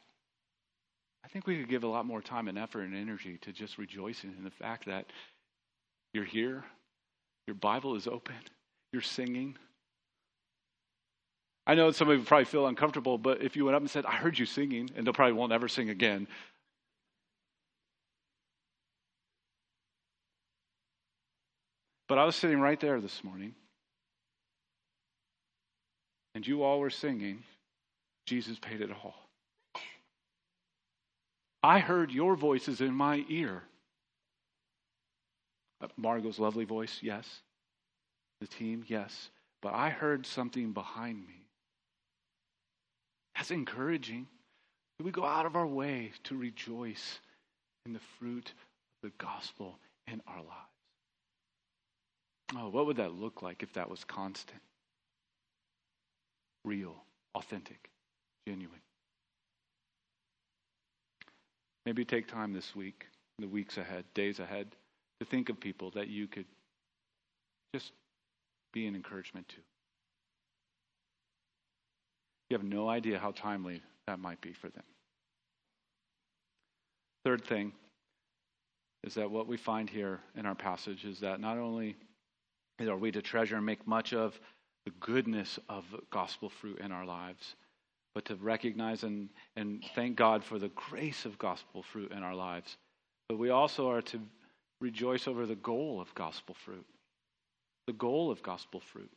I 1.25 1.29
think 1.29 1.47
we 1.47 1.57
could 1.57 1.71
give 1.71 1.83
a 1.83 1.89
lot 1.89 2.05
more 2.05 2.21
time 2.21 2.47
and 2.47 2.59
effort 2.59 2.83
and 2.83 2.95
energy 2.95 3.39
to 3.41 3.53
just 3.53 3.79
rejoicing 3.79 4.35
in 4.37 4.45
the 4.45 4.51
fact 4.51 4.85
that 4.85 5.07
you're 6.13 6.27
here, 6.27 6.63
your 7.47 7.55
Bible 7.55 7.97
is 7.97 8.07
open, 8.07 8.35
you're 8.93 9.01
singing. 9.01 9.57
I 11.67 11.77
know 11.77 11.93
some 11.93 12.11
of 12.11 12.19
you 12.19 12.25
probably 12.25 12.45
feel 12.45 12.67
uncomfortable, 12.67 13.17
but 13.17 13.41
if 13.41 13.57
you 13.57 13.65
went 13.65 13.77
up 13.77 13.81
and 13.81 13.91
said, 13.91 14.05
I 14.05 14.17
heard 14.17 14.39
you 14.39 14.45
singing, 14.45 14.91
and 14.95 15.07
they'll 15.07 15.15
probably 15.15 15.33
won't 15.33 15.53
ever 15.53 15.69
sing 15.69 15.89
again, 15.89 16.29
But 22.11 22.19
I 22.19 22.25
was 22.25 22.35
sitting 22.35 22.59
right 22.59 22.81
there 22.81 23.01
this 23.01 23.23
morning, 23.23 23.55
and 26.35 26.45
you 26.45 26.65
all 26.65 26.81
were 26.81 26.91
singing, 26.91 27.45
Jesus 28.27 28.59
paid 28.59 28.81
it 28.81 28.91
all. 28.91 29.15
I 31.63 31.79
heard 31.79 32.11
your 32.11 32.35
voices 32.35 32.81
in 32.81 32.93
my 32.93 33.25
ear. 33.29 33.63
Margot's 35.97 36.41
lovely 36.41 36.65
voice, 36.65 36.99
yes. 37.01 37.29
The 38.41 38.49
team, 38.49 38.85
yes. 38.89 39.31
But 39.63 39.75
I 39.75 39.91
heard 39.91 40.27
something 40.27 40.73
behind 40.73 41.25
me. 41.29 41.45
That's 43.37 43.53
encouraging. 43.53 44.27
Do 44.99 45.05
we 45.05 45.13
go 45.13 45.25
out 45.25 45.47
of 45.47 45.55
our 45.55 45.65
way 45.65 46.11
to 46.25 46.37
rejoice 46.37 47.21
in 47.87 47.93
the 47.93 48.01
fruit 48.19 48.53
of 49.05 49.11
the 49.11 49.25
gospel 49.25 49.79
in 50.09 50.21
our 50.27 50.39
lives. 50.39 50.80
Oh, 52.57 52.69
what 52.69 52.87
would 52.87 52.97
that 52.97 53.15
look 53.15 53.43
like 53.43 53.63
if 53.63 53.73
that 53.75 53.89
was 53.89 54.03
constant? 54.05 54.61
Real, 56.65 56.97
authentic, 57.35 57.91
genuine. 58.47 58.81
Maybe 61.87 62.05
take 62.05 62.27
time 62.27 62.53
this 62.53 62.75
week, 62.75 63.07
the 63.39 63.49
weeks 63.49 63.79
ahead, 63.79 64.05
days 64.15 64.41
ahead, 64.41 64.67
to 65.21 65.27
think 65.27 65.49
of 65.49 65.61
people 65.61 65.91
that 65.93 66.09
you 66.09 66.27
could 66.27 66.47
just 67.73 67.93
be 68.73 68.87
an 68.87 68.95
encouragement 68.95 69.49
to. 69.49 69.57
You 72.51 72.59
have 72.59 72.65
no 72.65 72.89
idea 72.89 73.19
how 73.19 73.31
timely 73.31 73.81
that 74.07 74.19
might 74.19 74.41
be 74.41 74.53
for 74.53 74.69
them. 74.69 74.83
Third 77.25 77.45
thing 77.45 77.73
is 79.05 79.15
that 79.15 79.31
what 79.31 79.47
we 79.47 79.57
find 79.57 79.89
here 79.89 80.21
in 80.37 80.47
our 80.47 80.55
passage 80.55 81.05
is 81.05 81.21
that 81.21 81.41
not 81.41 81.57
only 81.57 81.97
are 82.89 82.97
we 82.97 83.13
to 83.13 83.23
treasure 83.23 83.57
and 83.57 83.67
make 83.67 83.87
much 83.87 84.13
of 84.13 84.39
the 84.85 84.93
goodness 85.01 85.59
of 85.69 85.85
gospel 86.11 86.49
fruit 86.49 86.79
in 86.81 86.93
our 86.93 87.05
lives, 87.05 87.55
but 88.15 88.25
to 88.27 88.35
recognize 88.37 89.03
and, 89.03 89.29
and 89.57 89.85
thank 89.95 90.17
God 90.17 90.43
for 90.43 90.59
the 90.59 90.71
grace 90.71 91.25
of 91.25 91.39
gospel 91.39 91.83
fruit 91.83 92.13
in 92.13 92.23
our 92.23 92.35
lives. 92.35 92.77
But 93.29 93.39
we 93.39 93.51
also 93.51 93.91
are 93.91 94.03
to 94.03 94.21
rejoice 94.81 95.29
over 95.29 95.47
the 95.47 95.57
goal 95.57 96.01
of 96.01 96.15
gospel 96.15 96.57
fruit. 96.65 96.87
The 97.87 97.93
goal 97.93 98.31
of 98.31 98.43
gospel 98.43 98.81
fruit. 98.81 99.11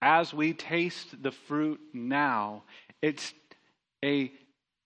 As 0.00 0.34
we 0.34 0.52
taste 0.52 1.22
the 1.22 1.30
fruit 1.30 1.80
now, 1.92 2.64
it's 3.02 3.32
a, 4.04 4.32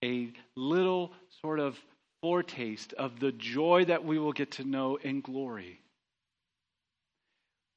a 0.03 0.31
little 0.55 1.11
sort 1.41 1.59
of 1.59 1.77
foretaste 2.21 2.93
of 2.93 3.19
the 3.19 3.31
joy 3.31 3.85
that 3.85 4.03
we 4.03 4.19
will 4.19 4.33
get 4.33 4.51
to 4.51 4.63
know 4.63 4.97
in 4.97 5.21
glory. 5.21 5.79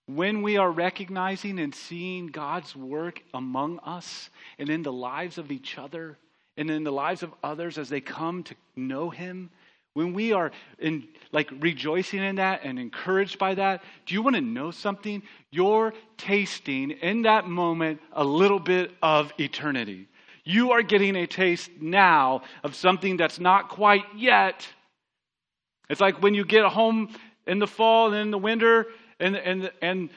When 0.07 0.43
we 0.43 0.57
are 0.57 0.71
recognizing 0.71 1.59
and 1.59 1.75
seeing 1.75 2.27
God's 2.27 2.75
work 2.75 3.23
among 3.33 3.79
us 3.81 4.31
and 4.59 4.69
in 4.69 4.83
the 4.83 4.93
lives 4.93 5.38
of 5.38 5.51
each 5.53 5.79
other 5.79 6.19
and 6.57 6.71
in 6.71 6.85
the 6.85 6.93
lives 6.93 7.23
of 7.23 7.33
others 7.43 7.79
as 7.79 7.88
they 7.88 8.01
come 8.01 8.43
to 8.45 8.55
know 8.77 9.11
Him, 9.11 9.51
when 9.95 10.15
we 10.15 10.33
are 10.33 10.51
in 10.79 11.07
like 11.33 11.51
rejoicing 11.61 12.23
in 12.23 12.37
that 12.37 12.61
and 12.65 12.79
encouraged 12.79 13.38
by 13.38 13.55
that, 13.55 13.83
do 14.07 14.15
you 14.15 14.23
want 14.23 14.37
to 14.37 14.43
know 14.43 14.71
something? 14.71 15.23
You're 15.51 15.93
tasting 16.17 16.93
in 16.93 17.23
that 17.23 17.47
moment 17.47 18.01
a 18.12 18.25
little 18.25 18.59
bit 18.59 18.93
of 19.03 19.33
eternity. 19.38 20.09
You 20.45 20.73
are 20.73 20.83
getting 20.83 21.15
a 21.17 21.27
taste 21.27 21.71
now 21.81 22.43
of 22.65 22.75
something 22.75 23.17
that's 23.17 23.38
not 23.38 23.69
quite 23.69 24.05
yet. 24.17 24.67
It's 25.88 26.01
like 26.01 26.23
when 26.23 26.35
you 26.35 26.45
get 26.45 26.65
home 26.65 27.15
in 27.47 27.59
the 27.59 27.67
fall 27.67 28.09
and 28.09 28.17
in 28.17 28.31
the 28.31 28.38
winter 28.38 28.87
and 29.23 29.37
and 29.37 29.71
and 29.81 30.11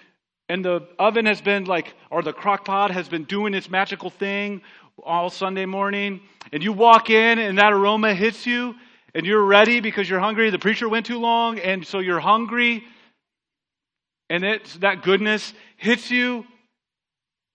and 0.49 0.65
the 0.65 0.87
oven 0.99 1.25
has 1.25 1.41
been 1.41 1.65
like 1.65 1.93
or 2.09 2.21
the 2.21 2.33
crock 2.33 2.65
pot 2.65 2.91
has 2.91 3.07
been 3.07 3.23
doing 3.23 3.53
its 3.53 3.69
magical 3.69 4.09
thing 4.09 4.61
all 5.03 5.29
Sunday 5.29 5.65
morning 5.65 6.19
and 6.51 6.61
you 6.61 6.73
walk 6.73 7.09
in 7.09 7.39
and 7.39 7.57
that 7.57 7.71
aroma 7.71 8.13
hits 8.13 8.45
you 8.45 8.75
and 9.15 9.25
you're 9.25 9.43
ready 9.43 9.79
because 9.79 10.09
you're 10.09 10.19
hungry. 10.19 10.49
The 10.49 10.59
preacher 10.59 10.89
went 10.89 11.05
too 11.05 11.19
long, 11.19 11.57
and 11.57 11.87
so 11.87 11.99
you're 11.99 12.19
hungry, 12.19 12.83
and 14.29 14.43
it's, 14.43 14.75
that 14.77 15.01
goodness 15.03 15.53
hits 15.77 16.11
you. 16.11 16.45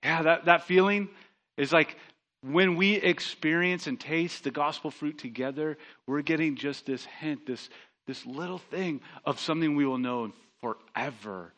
Yeah, 0.03 0.23
that, 0.23 0.47
that 0.47 0.65
feeling 0.65 1.11
is 1.59 1.73
like 1.73 1.97
when 2.43 2.77
we 2.77 2.95
experience 2.95 3.87
and 3.87 4.01
taste 4.01 4.45
the 4.45 4.51
gospel 4.51 4.91
fruit 4.91 5.19
together, 5.19 5.77
we're 6.07 6.23
getting 6.23 6.57
just 6.57 6.87
this 6.87 7.05
hint, 7.05 7.47
this, 7.47 7.69
this 8.07 8.25
little 8.25 8.59
thing 8.59 9.03
of 9.27 9.39
something 9.39 9.77
we 9.77 9.85
will 9.85 9.99
know 9.99 10.33
forever 10.63 11.53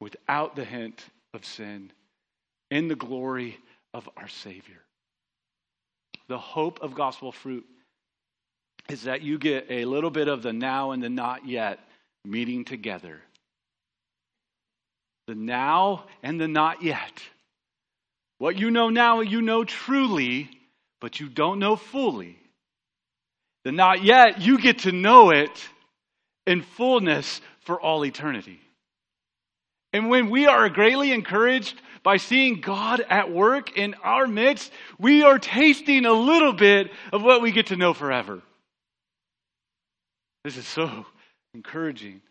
without 0.00 0.56
the 0.56 0.64
hint 0.64 1.04
of 1.34 1.44
sin 1.44 1.90
in 2.70 2.88
the 2.88 2.94
glory 2.94 3.58
of 3.94 4.08
our 4.16 4.28
Savior. 4.28 4.80
The 6.28 6.38
hope 6.38 6.80
of 6.82 6.94
gospel 6.94 7.32
fruit 7.32 7.66
is 8.88 9.02
that 9.02 9.22
you 9.22 9.38
get 9.38 9.66
a 9.70 9.84
little 9.84 10.10
bit 10.10 10.28
of 10.28 10.42
the 10.42 10.52
now 10.52 10.92
and 10.92 11.02
the 11.02 11.08
not 11.08 11.46
yet 11.46 11.78
meeting 12.24 12.64
together. 12.64 13.20
The 15.28 15.34
now 15.34 16.04
and 16.22 16.40
the 16.40 16.48
not 16.48 16.82
yet. 16.82 17.22
What 18.38 18.58
you 18.58 18.70
know 18.70 18.88
now, 18.88 19.20
you 19.20 19.40
know 19.40 19.64
truly, 19.64 20.50
but 21.00 21.20
you 21.20 21.28
don't 21.28 21.58
know 21.58 21.76
fully. 21.76 22.38
The 23.64 23.72
not 23.72 24.02
yet, 24.02 24.40
you 24.40 24.58
get 24.58 24.80
to 24.80 24.92
know 24.92 25.30
it 25.30 25.68
in 26.46 26.62
fullness 26.62 27.40
for 27.60 27.80
all 27.80 28.04
eternity. 28.04 28.60
And 29.92 30.08
when 30.08 30.30
we 30.30 30.46
are 30.46 30.68
greatly 30.68 31.12
encouraged 31.12 31.80
by 32.02 32.16
seeing 32.16 32.60
God 32.60 33.04
at 33.08 33.30
work 33.30 33.76
in 33.76 33.94
our 34.02 34.26
midst, 34.26 34.72
we 34.98 35.22
are 35.22 35.38
tasting 35.38 36.04
a 36.06 36.12
little 36.12 36.52
bit 36.52 36.90
of 37.12 37.22
what 37.22 37.42
we 37.42 37.52
get 37.52 37.66
to 37.66 37.76
know 37.76 37.94
forever. 37.94 38.42
This 40.44 40.56
is 40.56 40.66
so 40.66 41.06
encouraging. 41.54 42.22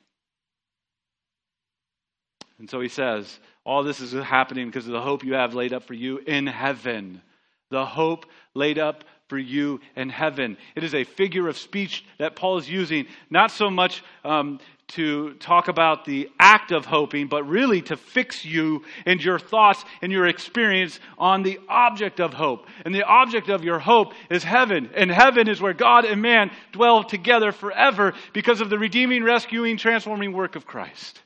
And 2.60 2.69
so 2.69 2.82
he 2.82 2.89
says, 2.89 3.39
All 3.63 3.84
this 3.84 4.02
is 4.02 4.12
happening 4.12 4.67
because 4.67 4.86
of 4.88 4.93
the 4.93 5.02
hope 5.02 5.24
you 5.24 5.34
have 5.34 5.54
laid 5.54 5.74
up 5.74 5.84
for 5.84 5.93
you 5.93 6.17
in 6.17 6.47
heaven. 6.47 7.21
The 7.69 7.86
hope 7.86 8.26
laid 8.54 8.78
up 8.78 9.06
for 9.31 9.37
you 9.37 9.79
in 9.95 10.09
heaven. 10.09 10.57
It 10.75 10.83
is 10.83 10.93
a 10.93 11.05
figure 11.05 11.47
of 11.47 11.57
speech 11.57 12.03
that 12.17 12.35
Paul 12.35 12.57
is 12.57 12.69
using, 12.69 13.07
not 13.29 13.49
so 13.49 13.69
much 13.69 14.03
um, 14.25 14.59
to 14.89 15.35
talk 15.35 15.69
about 15.69 16.03
the 16.03 16.27
act 16.37 16.73
of 16.73 16.83
hoping, 16.85 17.29
but 17.29 17.47
really 17.47 17.81
to 17.83 17.95
fix 17.95 18.43
you 18.43 18.83
and 19.05 19.23
your 19.23 19.39
thoughts 19.39 19.85
and 20.01 20.11
your 20.11 20.27
experience 20.27 20.99
on 21.17 21.43
the 21.43 21.61
object 21.69 22.19
of 22.19 22.33
hope. 22.33 22.67
And 22.83 22.93
the 22.93 23.03
object 23.03 23.47
of 23.47 23.63
your 23.63 23.79
hope 23.79 24.11
is 24.29 24.43
heaven. 24.43 24.89
And 24.97 25.09
heaven 25.09 25.47
is 25.47 25.61
where 25.61 25.73
God 25.73 26.03
and 26.03 26.21
man 26.21 26.51
dwell 26.73 27.01
together 27.01 27.53
forever 27.53 28.11
because 28.33 28.59
of 28.59 28.69
the 28.69 28.77
redeeming, 28.77 29.23
rescuing, 29.23 29.77
transforming 29.77 30.33
work 30.33 30.57
of 30.57 30.65
Christ. 30.65 31.21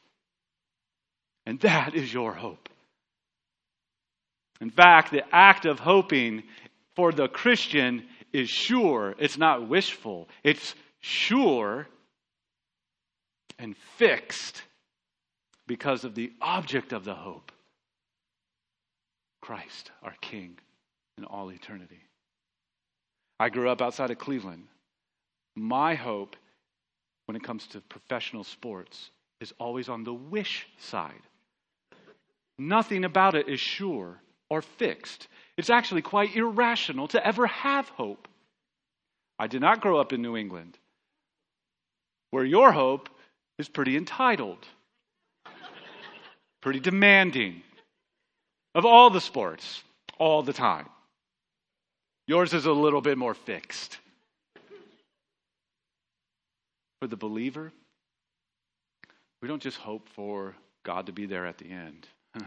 And 1.47 1.59
that 1.61 1.95
is 1.95 2.13
your 2.13 2.35
hope. 2.35 2.69
In 4.61 4.69
fact, 4.69 5.11
the 5.11 5.23
act 5.35 5.65
of 5.65 5.79
hoping 5.79 6.43
for 6.95 7.11
the 7.11 7.27
Christian 7.27 8.05
is 8.33 8.49
sure. 8.49 9.15
It's 9.19 9.37
not 9.37 9.67
wishful. 9.67 10.27
It's 10.43 10.75
sure 11.01 11.87
and 13.59 13.75
fixed 13.97 14.63
because 15.67 16.03
of 16.03 16.15
the 16.15 16.31
object 16.41 16.93
of 16.93 17.05
the 17.05 17.13
hope 17.13 17.51
Christ, 19.41 19.91
our 20.01 20.15
King, 20.21 20.57
in 21.17 21.23
all 21.25 21.51
eternity. 21.51 22.01
I 23.39 23.49
grew 23.49 23.69
up 23.69 23.81
outside 23.81 24.09
of 24.09 24.17
Cleveland. 24.17 24.63
My 25.55 25.93
hope 25.93 26.35
when 27.25 27.35
it 27.35 27.43
comes 27.43 27.67
to 27.67 27.81
professional 27.81 28.43
sports 28.43 29.11
is 29.39 29.53
always 29.59 29.89
on 29.89 30.03
the 30.03 30.13
wish 30.13 30.67
side. 30.77 31.21
Nothing 32.57 33.05
about 33.05 33.35
it 33.35 33.47
is 33.47 33.59
sure 33.59 34.19
or 34.49 34.61
fixed. 34.61 35.27
It's 35.57 35.69
actually 35.69 36.01
quite 36.01 36.35
irrational 36.35 37.07
to 37.09 37.25
ever 37.25 37.47
have 37.47 37.87
hope. 37.89 38.27
I 39.39 39.47
did 39.47 39.61
not 39.61 39.81
grow 39.81 39.99
up 39.99 40.13
in 40.13 40.21
New 40.21 40.35
England, 40.35 40.77
where 42.31 42.43
your 42.43 42.71
hope 42.71 43.09
is 43.57 43.67
pretty 43.69 43.95
entitled, 43.97 44.65
pretty 46.61 46.79
demanding 46.79 47.61
of 48.73 48.85
all 48.85 49.09
the 49.09 49.21
sports, 49.21 49.83
all 50.17 50.43
the 50.43 50.53
time. 50.53 50.87
Yours 52.27 52.53
is 52.53 52.65
a 52.65 52.71
little 52.71 53.01
bit 53.01 53.17
more 53.17 53.33
fixed. 53.33 53.97
For 56.99 57.07
the 57.07 57.17
believer, 57.17 57.71
we 59.41 59.47
don't 59.47 59.61
just 59.61 59.77
hope 59.77 60.09
for 60.09 60.55
God 60.83 61.05
to 61.05 61.11
be 61.11 61.25
there 61.25 61.45
at 61.45 61.57
the 61.57 61.69
end. 61.69 62.07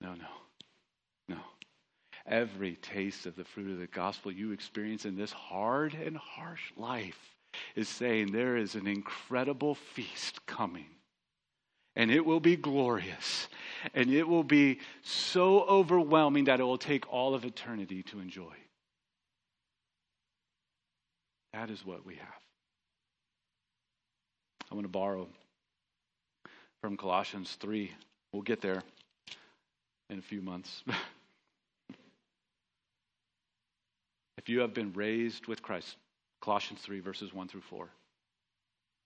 No, 0.00 0.12
no. 0.12 0.43
Every 2.26 2.76
taste 2.76 3.26
of 3.26 3.36
the 3.36 3.44
fruit 3.44 3.70
of 3.70 3.78
the 3.78 3.86
gospel 3.86 4.32
you 4.32 4.52
experience 4.52 5.04
in 5.04 5.16
this 5.16 5.32
hard 5.32 5.94
and 5.94 6.16
harsh 6.16 6.72
life 6.76 7.18
is 7.76 7.88
saying 7.88 8.32
there 8.32 8.56
is 8.56 8.74
an 8.74 8.86
incredible 8.86 9.74
feast 9.74 10.44
coming. 10.46 10.86
And 11.96 12.10
it 12.10 12.24
will 12.24 12.40
be 12.40 12.56
glorious. 12.56 13.48
And 13.92 14.10
it 14.10 14.26
will 14.26 14.42
be 14.42 14.80
so 15.02 15.62
overwhelming 15.64 16.44
that 16.44 16.60
it 16.60 16.64
will 16.64 16.78
take 16.78 17.12
all 17.12 17.34
of 17.34 17.44
eternity 17.44 18.02
to 18.04 18.20
enjoy. 18.20 18.54
That 21.52 21.70
is 21.70 21.84
what 21.84 22.04
we 22.04 22.16
have. 22.16 22.28
I 24.72 24.74
want 24.74 24.86
to 24.86 24.88
borrow 24.90 25.28
from 26.80 26.96
Colossians 26.96 27.56
3. 27.60 27.92
We'll 28.32 28.42
get 28.42 28.60
there 28.60 28.82
in 30.10 30.18
a 30.18 30.22
few 30.22 30.42
months. 30.42 30.82
if 34.44 34.50
you 34.50 34.60
have 34.60 34.74
been 34.74 34.92
raised 34.92 35.46
with 35.46 35.62
Christ, 35.62 35.96
Colossians 36.42 36.82
3, 36.82 37.00
verses 37.00 37.32
1 37.32 37.48
through 37.48 37.62
4. 37.62 37.88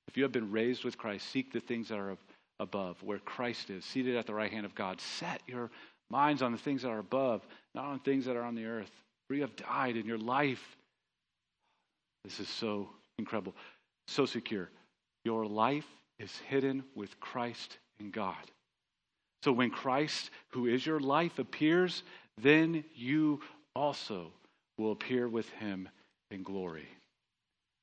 If 0.08 0.16
you 0.16 0.24
have 0.24 0.32
been 0.32 0.50
raised 0.50 0.84
with 0.84 0.98
Christ, 0.98 1.30
seek 1.30 1.52
the 1.52 1.60
things 1.60 1.88
that 1.88 1.98
are 1.98 2.16
above, 2.58 3.00
where 3.04 3.18
Christ 3.20 3.70
is, 3.70 3.84
seated 3.84 4.16
at 4.16 4.26
the 4.26 4.34
right 4.34 4.50
hand 4.50 4.66
of 4.66 4.74
God. 4.74 5.00
Set 5.00 5.40
your 5.46 5.70
minds 6.10 6.42
on 6.42 6.50
the 6.50 6.58
things 6.58 6.82
that 6.82 6.88
are 6.88 6.98
above, 6.98 7.46
not 7.74 7.84
on 7.84 8.00
things 8.00 8.24
that 8.24 8.34
are 8.34 8.42
on 8.42 8.56
the 8.56 8.64
earth. 8.64 8.90
For 9.28 9.34
you 9.34 9.42
have 9.42 9.54
died, 9.54 9.96
in 9.96 10.06
your 10.06 10.18
life, 10.18 10.76
this 12.24 12.40
is 12.40 12.48
so 12.48 12.88
incredible, 13.18 13.54
so 14.08 14.26
secure. 14.26 14.70
Your 15.24 15.46
life 15.46 15.86
is 16.18 16.36
hidden 16.48 16.82
with 16.96 17.20
Christ 17.20 17.78
in 18.00 18.10
God. 18.10 18.34
So 19.44 19.52
when 19.52 19.70
Christ, 19.70 20.30
who 20.48 20.66
is 20.66 20.84
your 20.84 20.98
life, 20.98 21.38
appears, 21.38 22.02
then 22.42 22.82
you 22.96 23.40
also 23.76 24.32
will 24.78 24.92
appear 24.92 25.28
with 25.28 25.48
him 25.50 25.88
in 26.30 26.42
glory. 26.42 26.88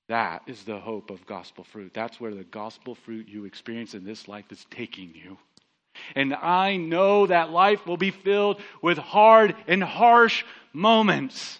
That 0.07 0.43
is 0.47 0.63
the 0.63 0.79
hope 0.79 1.09
of 1.09 1.25
gospel 1.25 1.63
fruit. 1.63 1.91
That's 1.93 2.19
where 2.19 2.33
the 2.33 2.43
gospel 2.43 2.95
fruit 2.95 3.27
you 3.27 3.45
experience 3.45 3.93
in 3.93 4.05
this 4.05 4.27
life 4.27 4.45
is 4.51 4.65
taking 4.69 5.13
you. 5.15 5.37
And 6.15 6.33
I 6.33 6.77
know 6.77 7.25
that 7.27 7.51
life 7.51 7.87
will 7.87 7.97
be 7.97 8.11
filled 8.11 8.61
with 8.81 8.97
hard 8.97 9.55
and 9.67 9.83
harsh 9.83 10.43
moments. 10.73 11.59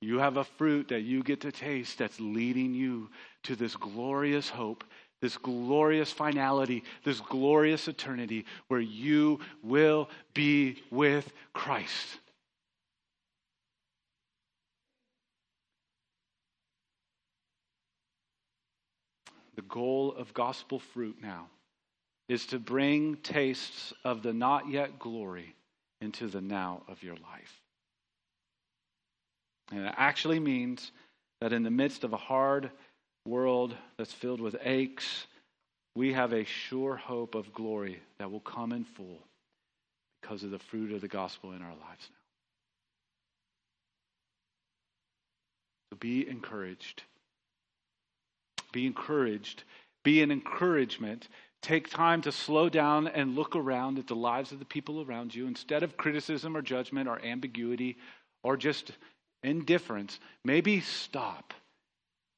You 0.00 0.18
have 0.18 0.36
a 0.36 0.44
fruit 0.44 0.88
that 0.88 1.02
you 1.02 1.22
get 1.22 1.40
to 1.42 1.52
taste 1.52 1.98
that's 1.98 2.20
leading 2.20 2.74
you 2.74 3.10
to 3.44 3.56
this 3.56 3.76
glorious 3.76 4.48
hope, 4.48 4.84
this 5.20 5.36
glorious 5.36 6.12
finality, 6.12 6.84
this 7.04 7.20
glorious 7.20 7.88
eternity 7.88 8.46
where 8.68 8.80
you 8.80 9.40
will 9.62 10.08
be 10.32 10.82
with 10.90 11.30
Christ. 11.52 12.18
The 19.56 19.62
goal 19.62 20.14
of 20.16 20.34
gospel 20.34 20.78
fruit 20.78 21.16
now 21.22 21.46
is 22.28 22.46
to 22.46 22.58
bring 22.58 23.16
tastes 23.16 23.92
of 24.04 24.22
the 24.22 24.32
not 24.32 24.68
yet 24.68 24.98
glory 24.98 25.54
into 26.00 26.26
the 26.26 26.40
now 26.40 26.82
of 26.88 27.02
your 27.02 27.14
life. 27.14 27.60
And 29.70 29.86
it 29.86 29.94
actually 29.96 30.40
means 30.40 30.92
that 31.40 31.52
in 31.52 31.62
the 31.62 31.70
midst 31.70 32.04
of 32.04 32.12
a 32.12 32.18
hard 32.18 32.70
world 33.26 33.74
that's 33.96 34.12
filled 34.12 34.40
with 34.40 34.56
aches, 34.62 35.26
we 35.94 36.12
have 36.12 36.32
a 36.32 36.44
sure 36.44 36.96
hope 36.96 37.34
of 37.34 37.52
glory 37.52 38.00
that 38.18 38.30
will 38.30 38.40
come 38.40 38.72
in 38.72 38.84
full 38.84 39.20
because 40.20 40.42
of 40.42 40.50
the 40.50 40.58
fruit 40.58 40.92
of 40.92 41.00
the 41.00 41.08
gospel 41.08 41.52
in 41.52 41.62
our 41.62 41.68
lives 41.68 42.08
now. 42.10 42.16
So 45.92 45.98
be 45.98 46.28
encouraged. 46.28 47.02
Be 48.74 48.86
encouraged. 48.86 49.62
Be 50.02 50.20
an 50.20 50.32
encouragement. 50.32 51.28
Take 51.62 51.88
time 51.88 52.20
to 52.22 52.32
slow 52.32 52.68
down 52.68 53.06
and 53.06 53.36
look 53.36 53.54
around 53.54 53.98
at 53.98 54.08
the 54.08 54.16
lives 54.16 54.50
of 54.50 54.58
the 54.58 54.64
people 54.64 55.00
around 55.00 55.32
you 55.32 55.46
instead 55.46 55.84
of 55.84 55.96
criticism 55.96 56.56
or 56.56 56.60
judgment 56.60 57.08
or 57.08 57.24
ambiguity 57.24 57.96
or 58.42 58.56
just 58.56 58.90
indifference. 59.44 60.18
Maybe 60.44 60.80
stop 60.80 61.54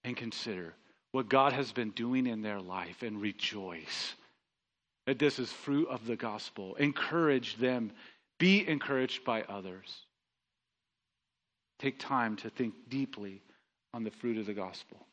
and 0.04 0.14
consider 0.14 0.74
what 1.12 1.30
God 1.30 1.54
has 1.54 1.72
been 1.72 1.90
doing 1.90 2.26
in 2.26 2.42
their 2.42 2.60
life 2.60 3.02
and 3.02 3.20
rejoice 3.20 4.14
that 5.06 5.18
this 5.18 5.38
is 5.38 5.50
fruit 5.50 5.88
of 5.88 6.06
the 6.06 6.16
gospel. 6.16 6.74
Encourage 6.74 7.56
them. 7.56 7.92
Be 8.38 8.68
encouraged 8.68 9.24
by 9.24 9.42
others. 9.42 10.02
Take 11.78 11.98
time 11.98 12.36
to 12.36 12.50
think 12.50 12.74
deeply 12.90 13.40
on 13.94 14.04
the 14.04 14.10
fruit 14.10 14.36
of 14.36 14.44
the 14.44 14.52
gospel. 14.52 15.05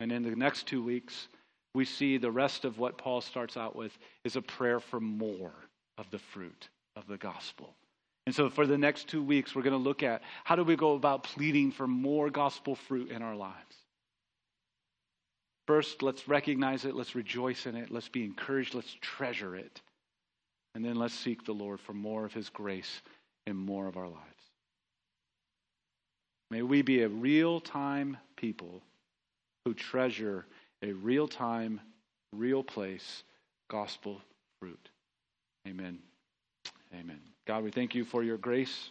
And 0.00 0.12
in 0.12 0.22
the 0.22 0.36
next 0.36 0.66
two 0.66 0.82
weeks, 0.82 1.28
we 1.74 1.84
see 1.84 2.18
the 2.18 2.30
rest 2.30 2.64
of 2.64 2.78
what 2.78 2.98
Paul 2.98 3.20
starts 3.20 3.56
out 3.56 3.76
with 3.76 3.96
is 4.24 4.36
a 4.36 4.42
prayer 4.42 4.80
for 4.80 5.00
more 5.00 5.54
of 5.96 6.10
the 6.10 6.18
fruit 6.18 6.68
of 6.96 7.06
the 7.06 7.16
gospel. 7.16 7.74
And 8.26 8.34
so 8.34 8.50
for 8.50 8.66
the 8.66 8.78
next 8.78 9.08
two 9.08 9.22
weeks, 9.22 9.54
we're 9.54 9.62
going 9.62 9.72
to 9.72 9.78
look 9.78 10.02
at 10.02 10.22
how 10.44 10.54
do 10.56 10.62
we 10.62 10.76
go 10.76 10.94
about 10.94 11.24
pleading 11.24 11.72
for 11.72 11.86
more 11.86 12.30
gospel 12.30 12.74
fruit 12.74 13.10
in 13.10 13.22
our 13.22 13.34
lives. 13.34 13.76
First, 15.66 16.02
let's 16.02 16.28
recognize 16.28 16.84
it, 16.84 16.94
let's 16.94 17.14
rejoice 17.14 17.66
in 17.66 17.76
it, 17.76 17.90
let's 17.90 18.08
be 18.08 18.24
encouraged, 18.24 18.74
let's 18.74 18.96
treasure 19.00 19.54
it. 19.54 19.80
And 20.74 20.84
then 20.84 20.96
let's 20.96 21.14
seek 21.14 21.44
the 21.44 21.52
Lord 21.52 21.80
for 21.80 21.92
more 21.92 22.24
of 22.24 22.32
his 22.32 22.48
grace 22.48 23.02
in 23.46 23.56
more 23.56 23.86
of 23.86 23.96
our 23.96 24.08
lives. 24.08 24.18
May 26.50 26.62
we 26.62 26.82
be 26.82 27.02
a 27.02 27.08
real 27.08 27.60
time 27.60 28.16
people 28.36 28.82
who 29.68 29.74
treasure 29.74 30.46
a 30.82 30.92
real 30.92 31.28
time, 31.28 31.78
real 32.32 32.62
place 32.62 33.22
gospel 33.68 34.18
fruit. 34.58 34.88
Amen. 35.68 35.98
Amen. 36.98 37.20
God, 37.46 37.64
we 37.64 37.70
thank 37.70 37.94
you 37.94 38.06
for 38.06 38.22
your 38.22 38.38
grace 38.38 38.88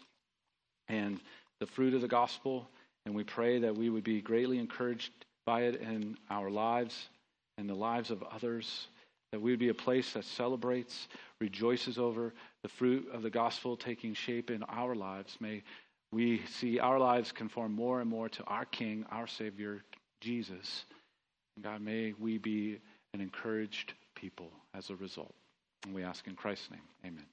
and 0.88 1.20
the 1.60 1.66
fruit 1.66 1.96
of 1.96 2.02
the 2.02 2.08
gospel, 2.08 2.70
and 3.08 3.16
we 3.16 3.24
pray 3.24 3.58
that 3.58 3.76
we 3.76 3.90
would 3.90 4.04
be 4.04 4.22
greatly 4.22 4.60
encouraged 4.60 5.12
by 5.48 5.62
it 5.62 5.82
in 5.82 6.16
our 6.30 6.52
lives 6.52 7.10
and 7.58 7.68
the 7.68 7.74
lives 7.74 8.12
of 8.12 8.22
others, 8.32 8.86
that 9.32 9.42
we 9.42 9.50
would 9.50 9.60
be 9.60 9.70
a 9.70 9.74
place 9.74 10.14
that 10.14 10.26
celebrates, 10.26 11.08
rejoices 11.42 11.98
over 11.98 12.36
the 12.62 12.70
fruit 12.70 13.10
of 13.12 13.24
the 13.24 13.32
gospel 13.32 13.76
taking 13.76 14.14
shape 14.14 14.52
in 14.52 14.62
our 14.62 14.94
lives. 14.94 15.38
May 15.40 15.64
we 16.12 16.44
see 16.46 16.78
our 16.78 17.00
lives 17.00 17.32
conform 17.32 17.74
more 17.74 18.00
and 18.00 18.08
more 18.08 18.30
to 18.30 18.44
our 18.44 18.66
King, 18.66 19.08
our 19.10 19.26
Savior, 19.26 19.82
Jesus. 20.22 20.86
And 21.55 21.63
God, 21.63 21.82
may 21.82 22.13
we 22.20 22.38
be 22.38 22.80
an 23.13 23.22
encouraged 23.22 23.93
people 24.15 24.51
as 24.74 24.89
a 24.89 24.95
result. 24.95 25.34
And 25.86 25.93
we 25.93 26.03
ask 26.03 26.28
in 26.28 26.36
Christ's 26.36 26.72
name, 26.72 26.82
amen. 27.05 27.26